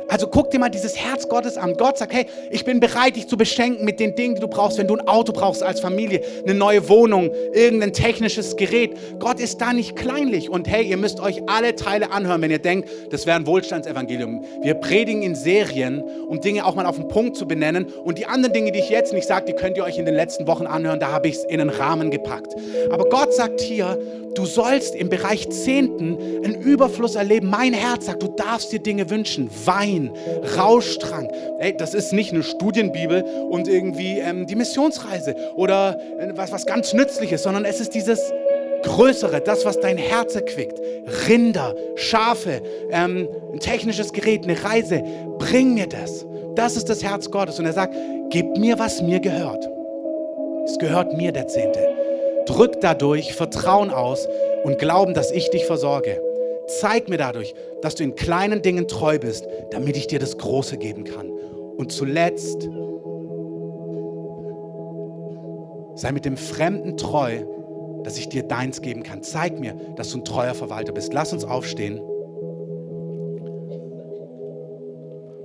[0.08, 1.74] Also guck dir mal dieses Herz Gottes an.
[1.76, 4.78] Gott sagt, hey, ich bin bereit, dich zu beschenken mit den Dingen, die du brauchst.
[4.78, 8.92] Wenn du ein Auto brauchst als Familie, eine neue Wohnung, irgendein technisches Gerät.
[9.18, 10.50] Gott ist da nicht kleinlich.
[10.50, 14.44] Und hey, ihr müsst euch alle Teile anhören, wenn ihr denkt, das wäre ein Wohlstandsevangelium.
[14.62, 17.86] Wir predigen in Serien, um Dinge auch mal auf den Punkt zu benennen.
[18.04, 20.14] Und die anderen Dinge, die ich jetzt nicht sage, die könnt ihr euch in den
[20.14, 21.00] letzten Wochen anhören.
[21.00, 22.54] Da habe ich es in einen Rahmen gepackt.
[22.90, 23.98] Aber Gott sagt hier,
[24.34, 27.48] du sollst im Bereich Zehnten einen Überfluss erleben.
[27.48, 29.50] Mein Herz sagt, du darfst dir Dinge wünschen.
[29.64, 29.93] Wein,
[30.56, 31.30] Rauschtrank.
[31.58, 36.66] Ey, das ist nicht eine Studienbibel und irgendwie ähm, die Missionsreise oder äh, was, was
[36.66, 38.32] ganz Nützliches, sondern es ist dieses
[38.82, 40.78] Größere, das, was dein Herz erquickt.
[41.26, 45.02] Rinder, Schafe, ähm, ein technisches Gerät, eine Reise.
[45.38, 46.26] Bring mir das.
[46.54, 47.58] Das ist das Herz Gottes.
[47.58, 47.94] Und er sagt,
[48.30, 49.68] gib mir, was mir gehört.
[50.66, 51.80] Es gehört mir, der Zehnte.
[52.46, 54.28] Drück dadurch Vertrauen aus
[54.64, 56.20] und Glauben, dass ich dich versorge.
[56.66, 57.54] Zeig mir dadurch,
[57.84, 61.28] dass du in kleinen Dingen treu bist, damit ich dir das Große geben kann.
[61.28, 62.62] Und zuletzt,
[65.94, 67.44] sei mit dem Fremden treu,
[68.02, 69.22] dass ich dir deins geben kann.
[69.22, 71.12] Zeig mir, dass du ein treuer Verwalter bist.
[71.12, 72.00] Lass uns aufstehen.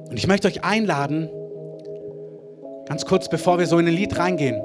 [0.10, 1.30] Und ich möchte euch einladen,
[2.86, 4.64] ganz kurz bevor wir so in ein Lied reingehen,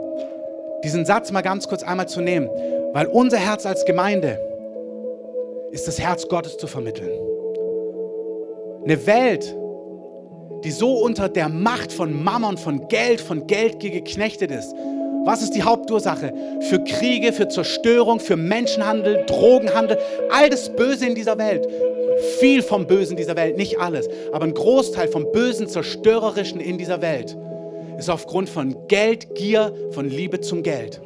[0.84, 2.48] diesen Satz mal ganz kurz einmal zu nehmen,
[2.92, 4.38] weil unser Herz als Gemeinde
[5.72, 7.33] ist das Herz Gottes zu vermitteln.
[8.84, 9.56] Eine Welt,
[10.62, 14.74] die so unter der Macht von Mammon, von Geld, von Geldgier geknechtet ist.
[15.24, 16.32] Was ist die Hauptursache?
[16.68, 19.98] Für Kriege, für Zerstörung, für Menschenhandel, Drogenhandel,
[20.30, 21.66] all das Böse in dieser Welt.
[22.40, 27.00] Viel vom Bösen dieser Welt, nicht alles, aber ein Großteil vom Bösen, Zerstörerischen in dieser
[27.00, 27.36] Welt
[27.98, 31.00] ist aufgrund von Geldgier, von Liebe zum Geld.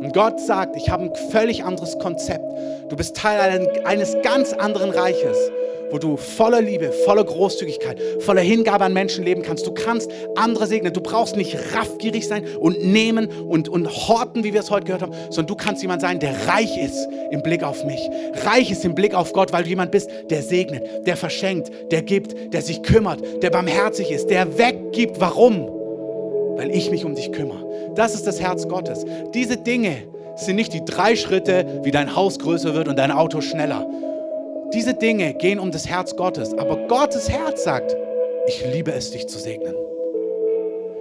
[0.00, 2.44] Und Gott sagt, ich habe ein völlig anderes Konzept.
[2.88, 5.38] Du bist Teil eines ganz anderen Reiches,
[5.92, 9.66] wo du voller Liebe, voller Großzügigkeit, voller Hingabe an Menschen leben kannst.
[9.66, 10.92] Du kannst andere segnen.
[10.92, 15.02] Du brauchst nicht raffgierig sein und nehmen und, und horten, wie wir es heute gehört
[15.02, 18.00] haben, sondern du kannst jemand sein, der reich ist im Blick auf mich.
[18.44, 22.02] Reich ist im Blick auf Gott, weil du jemand bist, der segnet, der verschenkt, der
[22.02, 25.20] gibt, der sich kümmert, der barmherzig ist, der weggibt.
[25.20, 25.68] Warum?
[26.56, 27.92] weil ich mich um dich kümmere.
[27.94, 29.04] Das ist das Herz Gottes.
[29.34, 29.96] Diese Dinge
[30.36, 33.86] sind nicht die drei Schritte, wie dein Haus größer wird und dein Auto schneller.
[34.74, 36.54] Diese Dinge gehen um das Herz Gottes.
[36.54, 37.94] Aber Gottes Herz sagt,
[38.46, 39.74] ich liebe es, dich zu segnen.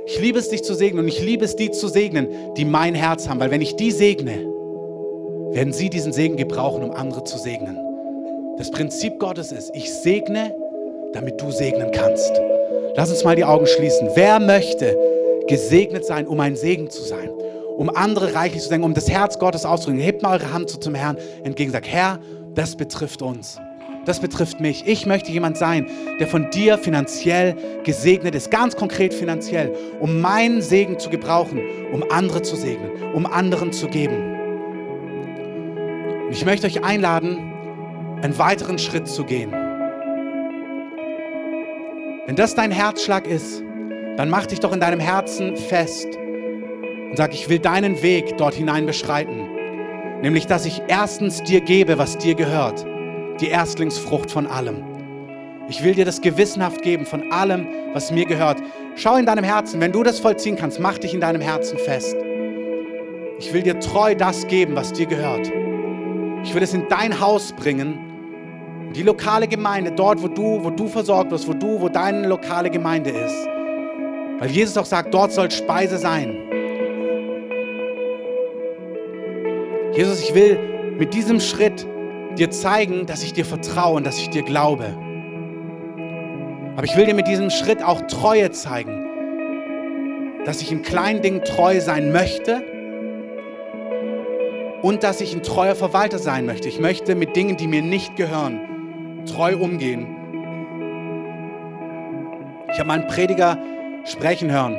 [0.06, 2.96] Ich liebe es, dich zu segnen und ich liebe es, die zu segnen, die mein
[2.96, 3.40] Herz haben.
[3.40, 4.46] Weil wenn ich die segne,
[5.52, 7.78] werden sie diesen Segen gebrauchen, um andere zu segnen.
[8.58, 10.54] Das Prinzip Gottes ist, ich segne,
[11.14, 12.32] damit du segnen kannst.
[12.96, 14.10] Lass uns mal die Augen schließen.
[14.16, 14.98] Wer möchte
[15.48, 17.30] gesegnet sein, um ein Segen zu sein,
[17.78, 20.04] um andere reichlich zu sein, um das Herz Gottes auszudrücken.
[20.04, 22.20] Hebt mal eure Hand so zum Herrn entgegen, sagt, Herr,
[22.56, 23.60] das betrifft uns.
[24.06, 24.88] Das betrifft mich.
[24.88, 25.88] Ich möchte jemand sein,
[26.20, 31.62] der von dir finanziell gesegnet ist, ganz konkret finanziell, um meinen Segen zu gebrauchen,
[31.94, 34.38] um andere zu segnen, um anderen zu geben.
[36.26, 37.38] Und ich möchte euch einladen,
[38.24, 39.52] einen weiteren Schritt zu gehen.
[42.26, 43.62] Wenn das dein Herzschlag ist,
[44.18, 48.56] dann mach dich doch in deinem Herzen fest und sag, ich will deinen Weg dort
[48.56, 49.51] hinein beschreiten.
[50.22, 52.86] Nämlich, dass ich erstens dir gebe, was dir gehört,
[53.40, 54.84] die Erstlingsfrucht von allem.
[55.68, 58.58] Ich will dir das gewissenhaft geben von allem, was mir gehört.
[58.96, 62.16] Schau in deinem Herzen, wenn du das vollziehen kannst, mach dich in deinem Herzen fest.
[63.40, 65.52] Ich will dir treu das geben, was dir gehört.
[66.44, 70.88] Ich will es in dein Haus bringen, die lokale Gemeinde, dort, wo du, wo du
[70.88, 73.48] versorgt wirst, wo du, wo deine lokale Gemeinde ist.
[74.40, 76.51] Weil Jesus auch sagt, dort soll Speise sein.
[79.94, 80.58] Jesus, ich will
[80.98, 81.86] mit diesem Schritt
[82.38, 84.96] dir zeigen, dass ich dir vertraue und dass ich dir glaube.
[86.76, 89.06] Aber ich will dir mit diesem Schritt auch Treue zeigen,
[90.46, 92.64] dass ich in kleinen Dingen treu sein möchte
[94.82, 96.70] und dass ich ein treuer Verwalter sein möchte.
[96.70, 100.08] Ich möchte mit Dingen, die mir nicht gehören, treu umgehen.
[102.72, 103.58] Ich habe mal einen Prediger
[104.06, 104.78] sprechen hören.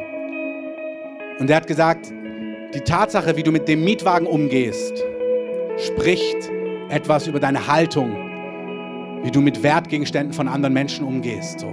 [1.39, 2.11] Und er hat gesagt,
[2.75, 5.05] die Tatsache, wie du mit dem Mietwagen umgehst,
[5.79, 6.51] spricht
[6.89, 8.17] etwas über deine Haltung,
[9.23, 11.61] wie du mit Wertgegenständen von anderen Menschen umgehst.
[11.61, 11.67] So.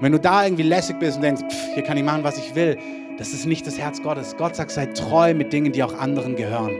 [0.00, 2.54] Wenn du da irgendwie lässig bist und denkst, pff, hier kann ich machen, was ich
[2.54, 2.78] will,
[3.18, 4.36] das ist nicht das Herz Gottes.
[4.36, 6.72] Gott sagt, sei treu mit Dingen, die auch anderen gehören.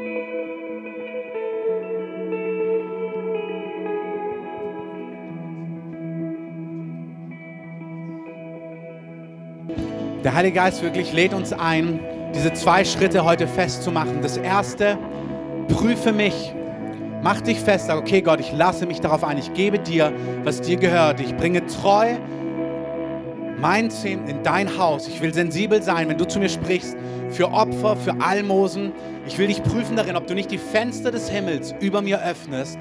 [10.24, 12.00] Der Heilige Geist wirklich lädt uns ein,
[12.37, 14.20] diese zwei Schritte heute festzumachen.
[14.20, 14.99] Das erste,
[15.68, 16.53] prüfe mich.
[17.22, 20.12] Mach dich fest, sag, okay Gott, ich lasse mich darauf ein, ich gebe dir,
[20.45, 21.20] was dir gehört.
[21.20, 22.16] Ich bringe treu
[23.59, 25.09] mein Zehn in dein Haus.
[25.09, 26.95] Ich will sensibel sein, wenn du zu mir sprichst,
[27.30, 28.93] für Opfer, für Almosen.
[29.26, 32.78] Ich will dich prüfen darin, ob du nicht die Fenster des Himmels über mir öffnest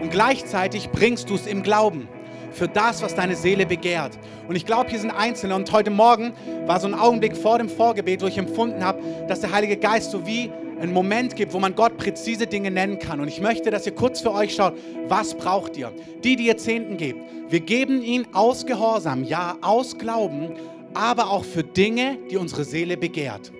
[0.00, 2.08] und gleichzeitig bringst du es im Glauben
[2.56, 4.18] für das, was deine Seele begehrt.
[4.48, 5.54] Und ich glaube, hier sind Einzelne.
[5.54, 6.32] Und heute Morgen
[6.66, 10.10] war so ein Augenblick vor dem Vorgebet, wo ich empfunden habe, dass der Heilige Geist
[10.10, 10.50] so wie
[10.80, 13.20] einen Moment gibt, wo man Gott präzise Dinge nennen kann.
[13.20, 14.74] Und ich möchte, dass ihr kurz für euch schaut,
[15.08, 15.92] was braucht ihr?
[16.24, 17.20] Die, die ihr Zehnten gebt.
[17.48, 20.54] Wir geben ihn aus Gehorsam, ja, aus Glauben,
[20.94, 23.52] aber auch für Dinge, die unsere Seele begehrt.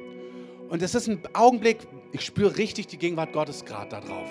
[0.68, 1.78] Und es ist ein Augenblick,
[2.12, 4.28] ich spüre richtig die Gegenwart Gottes gerade da drauf.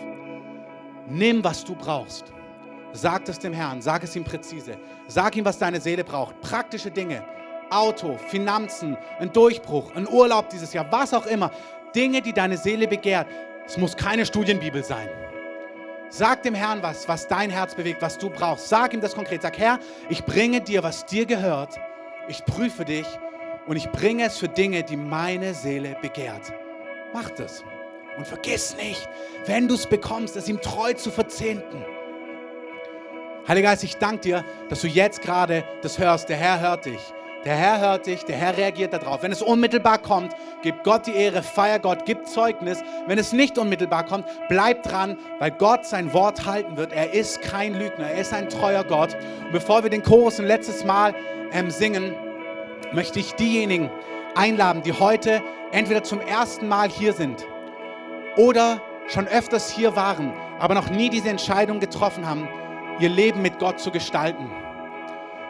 [1.09, 2.34] Nimm, was du brauchst.
[2.95, 4.77] Sag es dem Herrn, sag es ihm präzise.
[5.07, 6.39] Sag ihm, was deine Seele braucht.
[6.41, 7.23] Praktische Dinge.
[7.69, 11.51] Auto, Finanzen, ein Durchbruch, ein Urlaub dieses Jahr, was auch immer.
[11.93, 13.27] Dinge, die deine Seele begehrt.
[13.65, 15.09] Es muss keine Studienbibel sein.
[16.09, 18.69] Sag dem Herrn was, was dein Herz bewegt, was du brauchst.
[18.69, 19.41] Sag ihm das konkret.
[19.41, 21.75] Sag, Herr, ich bringe dir, was dir gehört.
[22.27, 23.07] Ich prüfe dich
[23.67, 26.53] und ich bringe es für Dinge, die meine Seele begehrt.
[27.13, 27.63] Mach das.
[28.17, 29.09] Und vergiss nicht,
[29.45, 31.83] wenn du es bekommst, es ihm treu zu verzehnten.
[33.47, 36.29] Heiliger Geist, ich danke dir, dass du jetzt gerade das hörst.
[36.29, 36.99] Der Herr hört dich.
[37.45, 39.21] Der Herr hört dich, der Herr reagiert darauf.
[39.21, 40.33] Wenn es unmittelbar kommt,
[40.63, 42.83] gib Gott die Ehre, feier Gott, gib Zeugnis.
[43.05, 46.91] Wenn es nicht unmittelbar kommt, bleib dran, weil Gott sein Wort halten wird.
[46.91, 49.13] Er ist kein Lügner, er ist ein treuer Gott.
[49.13, 51.13] Und bevor wir den Chorus ein letztes Mal
[51.51, 52.15] ähm, singen,
[52.93, 53.91] möchte ich diejenigen
[54.33, 57.45] einladen, die heute entweder zum ersten Mal hier sind
[58.37, 62.47] oder schon öfters hier waren, aber noch nie diese Entscheidung getroffen haben,
[62.99, 64.49] ihr Leben mit Gott zu gestalten.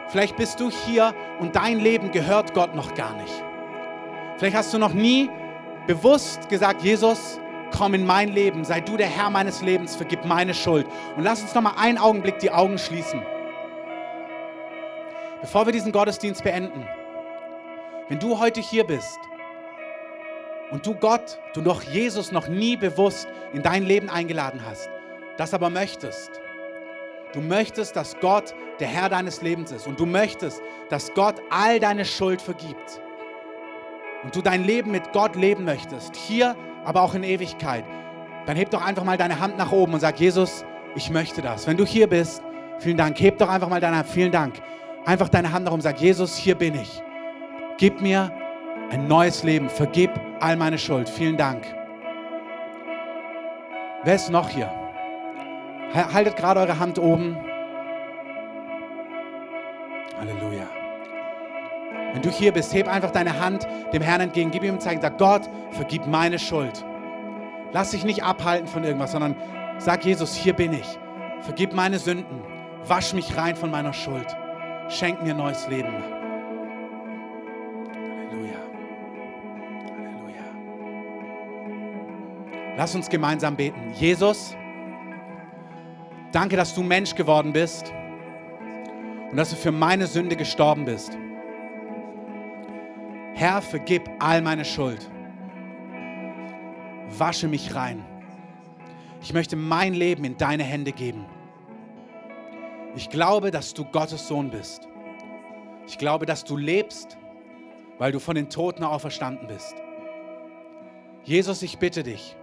[0.08, 3.42] Vielleicht bist du hier und dein Leben gehört Gott noch gar nicht.
[4.36, 5.30] Vielleicht hast du noch nie
[5.86, 7.40] bewusst gesagt, Jesus,
[7.76, 10.86] komm in mein Leben, sei du der Herr meines Lebens, vergib meine Schuld.
[11.16, 13.22] Und lass uns noch mal einen Augenblick die Augen schließen.
[15.40, 16.86] Bevor wir diesen Gottesdienst beenden,
[18.08, 19.18] wenn du heute hier bist
[20.70, 24.88] und du Gott, du noch Jesus noch nie bewusst in dein Leben eingeladen hast,
[25.36, 26.40] das aber möchtest,
[27.32, 31.80] Du möchtest, dass Gott der Herr deines Lebens ist und du möchtest, dass Gott all
[31.80, 33.00] deine Schuld vergibt
[34.22, 37.84] und du dein Leben mit Gott leben möchtest, hier, aber auch in Ewigkeit,
[38.46, 40.64] dann heb doch einfach mal deine Hand nach oben und sag, Jesus,
[40.94, 41.66] ich möchte das.
[41.66, 42.42] Wenn du hier bist,
[42.78, 44.54] vielen Dank, heb doch einfach mal deine Hand, vielen Dank.
[45.04, 47.02] Einfach deine Hand nach oben, sag, Jesus, hier bin ich.
[47.76, 48.32] Gib mir
[48.90, 50.10] ein neues Leben, vergib
[50.40, 51.08] all meine Schuld.
[51.08, 51.64] Vielen Dank.
[54.04, 54.85] Wer ist noch hier?
[55.94, 57.36] Haltet gerade eure Hand oben.
[60.18, 60.66] Halleluja.
[62.12, 65.02] Wenn du hier bist, heb einfach deine Hand dem Herrn entgegen, gib ihm ein Zeichen,
[65.02, 66.84] sag Gott, vergib meine Schuld.
[67.72, 69.36] Lass dich nicht abhalten von irgendwas, sondern
[69.78, 70.98] sag Jesus, hier bin ich.
[71.40, 72.42] Vergib meine Sünden.
[72.86, 74.26] Wasch mich rein von meiner Schuld.
[74.88, 75.92] Schenk mir neues Leben.
[77.92, 78.58] Halleluja.
[79.90, 80.44] Halleluja.
[82.76, 83.92] Lass uns gemeinsam beten.
[83.94, 84.56] Jesus,
[86.36, 87.94] Danke, dass du Mensch geworden bist
[89.30, 91.16] und dass du für meine Sünde gestorben bist.
[93.32, 95.08] Herr, vergib all meine Schuld.
[97.16, 98.04] Wasche mich rein.
[99.22, 101.24] Ich möchte mein Leben in deine Hände geben.
[102.96, 104.86] Ich glaube, dass du Gottes Sohn bist.
[105.86, 107.16] Ich glaube, dass du lebst,
[107.96, 109.74] weil du von den Toten auferstanden bist.
[111.24, 112.36] Jesus, ich bitte dich,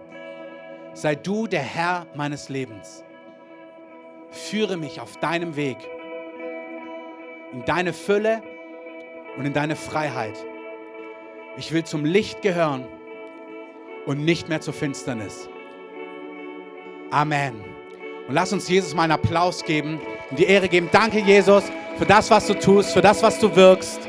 [0.94, 3.04] sei du der Herr meines Lebens
[4.34, 5.78] führe mich auf deinem Weg
[7.54, 8.42] in deine Fülle
[9.36, 10.34] und in deine Freiheit.
[11.56, 12.84] Ich will zum Licht gehören
[14.06, 15.48] und nicht mehr zur Finsternis.
[17.10, 17.54] Amen.
[18.26, 20.88] Und lass uns Jesus mal einen Applaus geben und die Ehre geben.
[20.90, 21.62] Danke, Jesus,
[21.96, 24.00] für das, was du tust, für das, was du wirkst.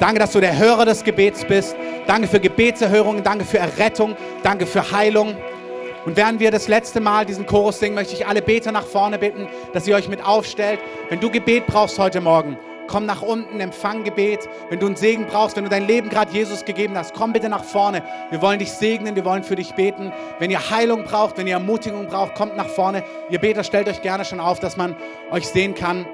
[0.00, 1.76] Danke, dass du der Hörer des Gebets bist.
[2.06, 3.22] Danke für Gebetserhörungen.
[3.22, 4.16] Danke für Errettung.
[4.42, 5.36] Danke für Heilung.
[6.06, 9.18] Und während wir das letzte Mal diesen Chorus singen, möchte ich alle Beter nach vorne
[9.18, 10.80] bitten, dass ihr euch mit aufstellt.
[11.10, 14.48] Wenn du Gebet brauchst heute Morgen, komm nach unten, empfang Gebet.
[14.70, 17.50] Wenn du einen Segen brauchst, wenn du dein Leben gerade Jesus gegeben hast, komm bitte
[17.50, 18.02] nach vorne.
[18.30, 20.10] Wir wollen dich segnen, wir wollen für dich beten.
[20.38, 23.04] Wenn ihr Heilung braucht, wenn ihr Ermutigung braucht, kommt nach vorne.
[23.28, 24.96] Ihr Beter, stellt euch gerne schon auf, dass man
[25.30, 26.06] euch sehen kann.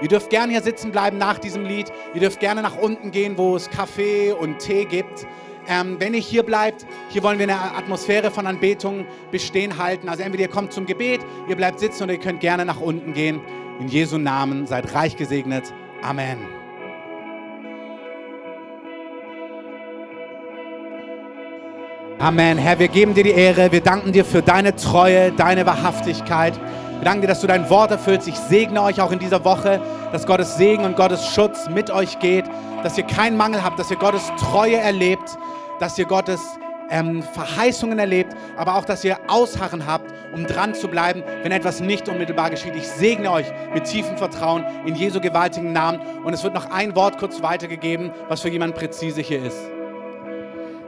[0.00, 1.92] Ihr dürft gerne hier sitzen bleiben nach diesem Lied.
[2.14, 5.26] Ihr dürft gerne nach unten gehen, wo es Kaffee und Tee gibt.
[5.68, 10.08] Ähm, wenn ihr hier bleibt, hier wollen wir eine Atmosphäre von Anbetung bestehen halten.
[10.08, 13.12] Also entweder ihr kommt zum Gebet, ihr bleibt sitzen oder ihr könnt gerne nach unten
[13.14, 13.40] gehen.
[13.80, 15.72] In Jesu Namen seid reich gesegnet.
[16.02, 16.38] Amen.
[22.18, 22.58] Amen.
[22.58, 23.72] Herr, wir geben dir die Ehre.
[23.72, 26.54] Wir danken dir für deine Treue, deine Wahrhaftigkeit.
[26.98, 28.28] Wir danken dir, dass du dein Wort erfüllst.
[28.28, 29.80] Ich segne euch auch in dieser Woche,
[30.12, 32.44] dass Gottes Segen und Gottes Schutz mit euch geht,
[32.82, 35.36] dass ihr keinen Mangel habt, dass ihr Gottes Treue erlebt,
[35.84, 36.40] dass ihr Gottes
[36.88, 41.80] ähm, Verheißungen erlebt, aber auch, dass ihr Ausharren habt, um dran zu bleiben, wenn etwas
[41.80, 42.74] nicht unmittelbar geschieht.
[42.74, 46.00] Ich segne euch mit tiefem Vertrauen in Jesu gewaltigen Namen.
[46.24, 49.73] Und es wird noch ein Wort kurz weitergegeben, was für jemanden präzise hier ist.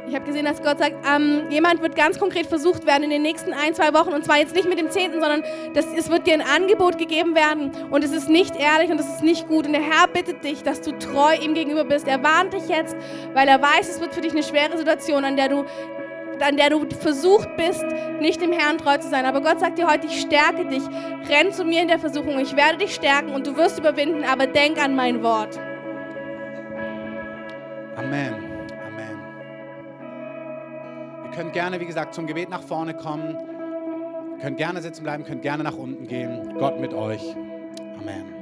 [0.08, 3.22] Ich habe gesehen, dass Gott sagt, ähm, jemand wird ganz konkret versucht werden in den
[3.22, 4.10] nächsten ein, zwei Wochen.
[4.10, 5.42] Und zwar jetzt nicht mit dem Zehnten, sondern
[5.74, 7.72] das, es wird dir ein Angebot gegeben werden.
[7.90, 9.66] Und es ist nicht ehrlich und es ist nicht gut.
[9.66, 12.06] Und der Herr bittet dich, dass du treu ihm gegenüber bist.
[12.06, 12.96] Er warnt dich jetzt,
[13.34, 15.64] weil er weiß, es wird für dich eine schwere Situation, an der du
[16.38, 17.82] an der du versucht bist,
[18.20, 19.24] nicht dem Herrn treu zu sein.
[19.24, 20.82] Aber Gott sagt dir heute, ich stärke dich.
[21.30, 22.38] Renn zu mir in der Versuchung.
[22.38, 25.58] Ich werde dich stärken und du wirst überwinden, aber denk an mein Wort.
[27.96, 28.34] Amen.
[28.34, 28.45] Amen.
[31.36, 33.36] Könnt gerne, wie gesagt, zum Gebet nach vorne kommen.
[34.40, 36.54] Könnt gerne sitzen bleiben, könnt gerne nach unten gehen.
[36.58, 37.36] Gott mit euch.
[38.00, 38.35] Amen.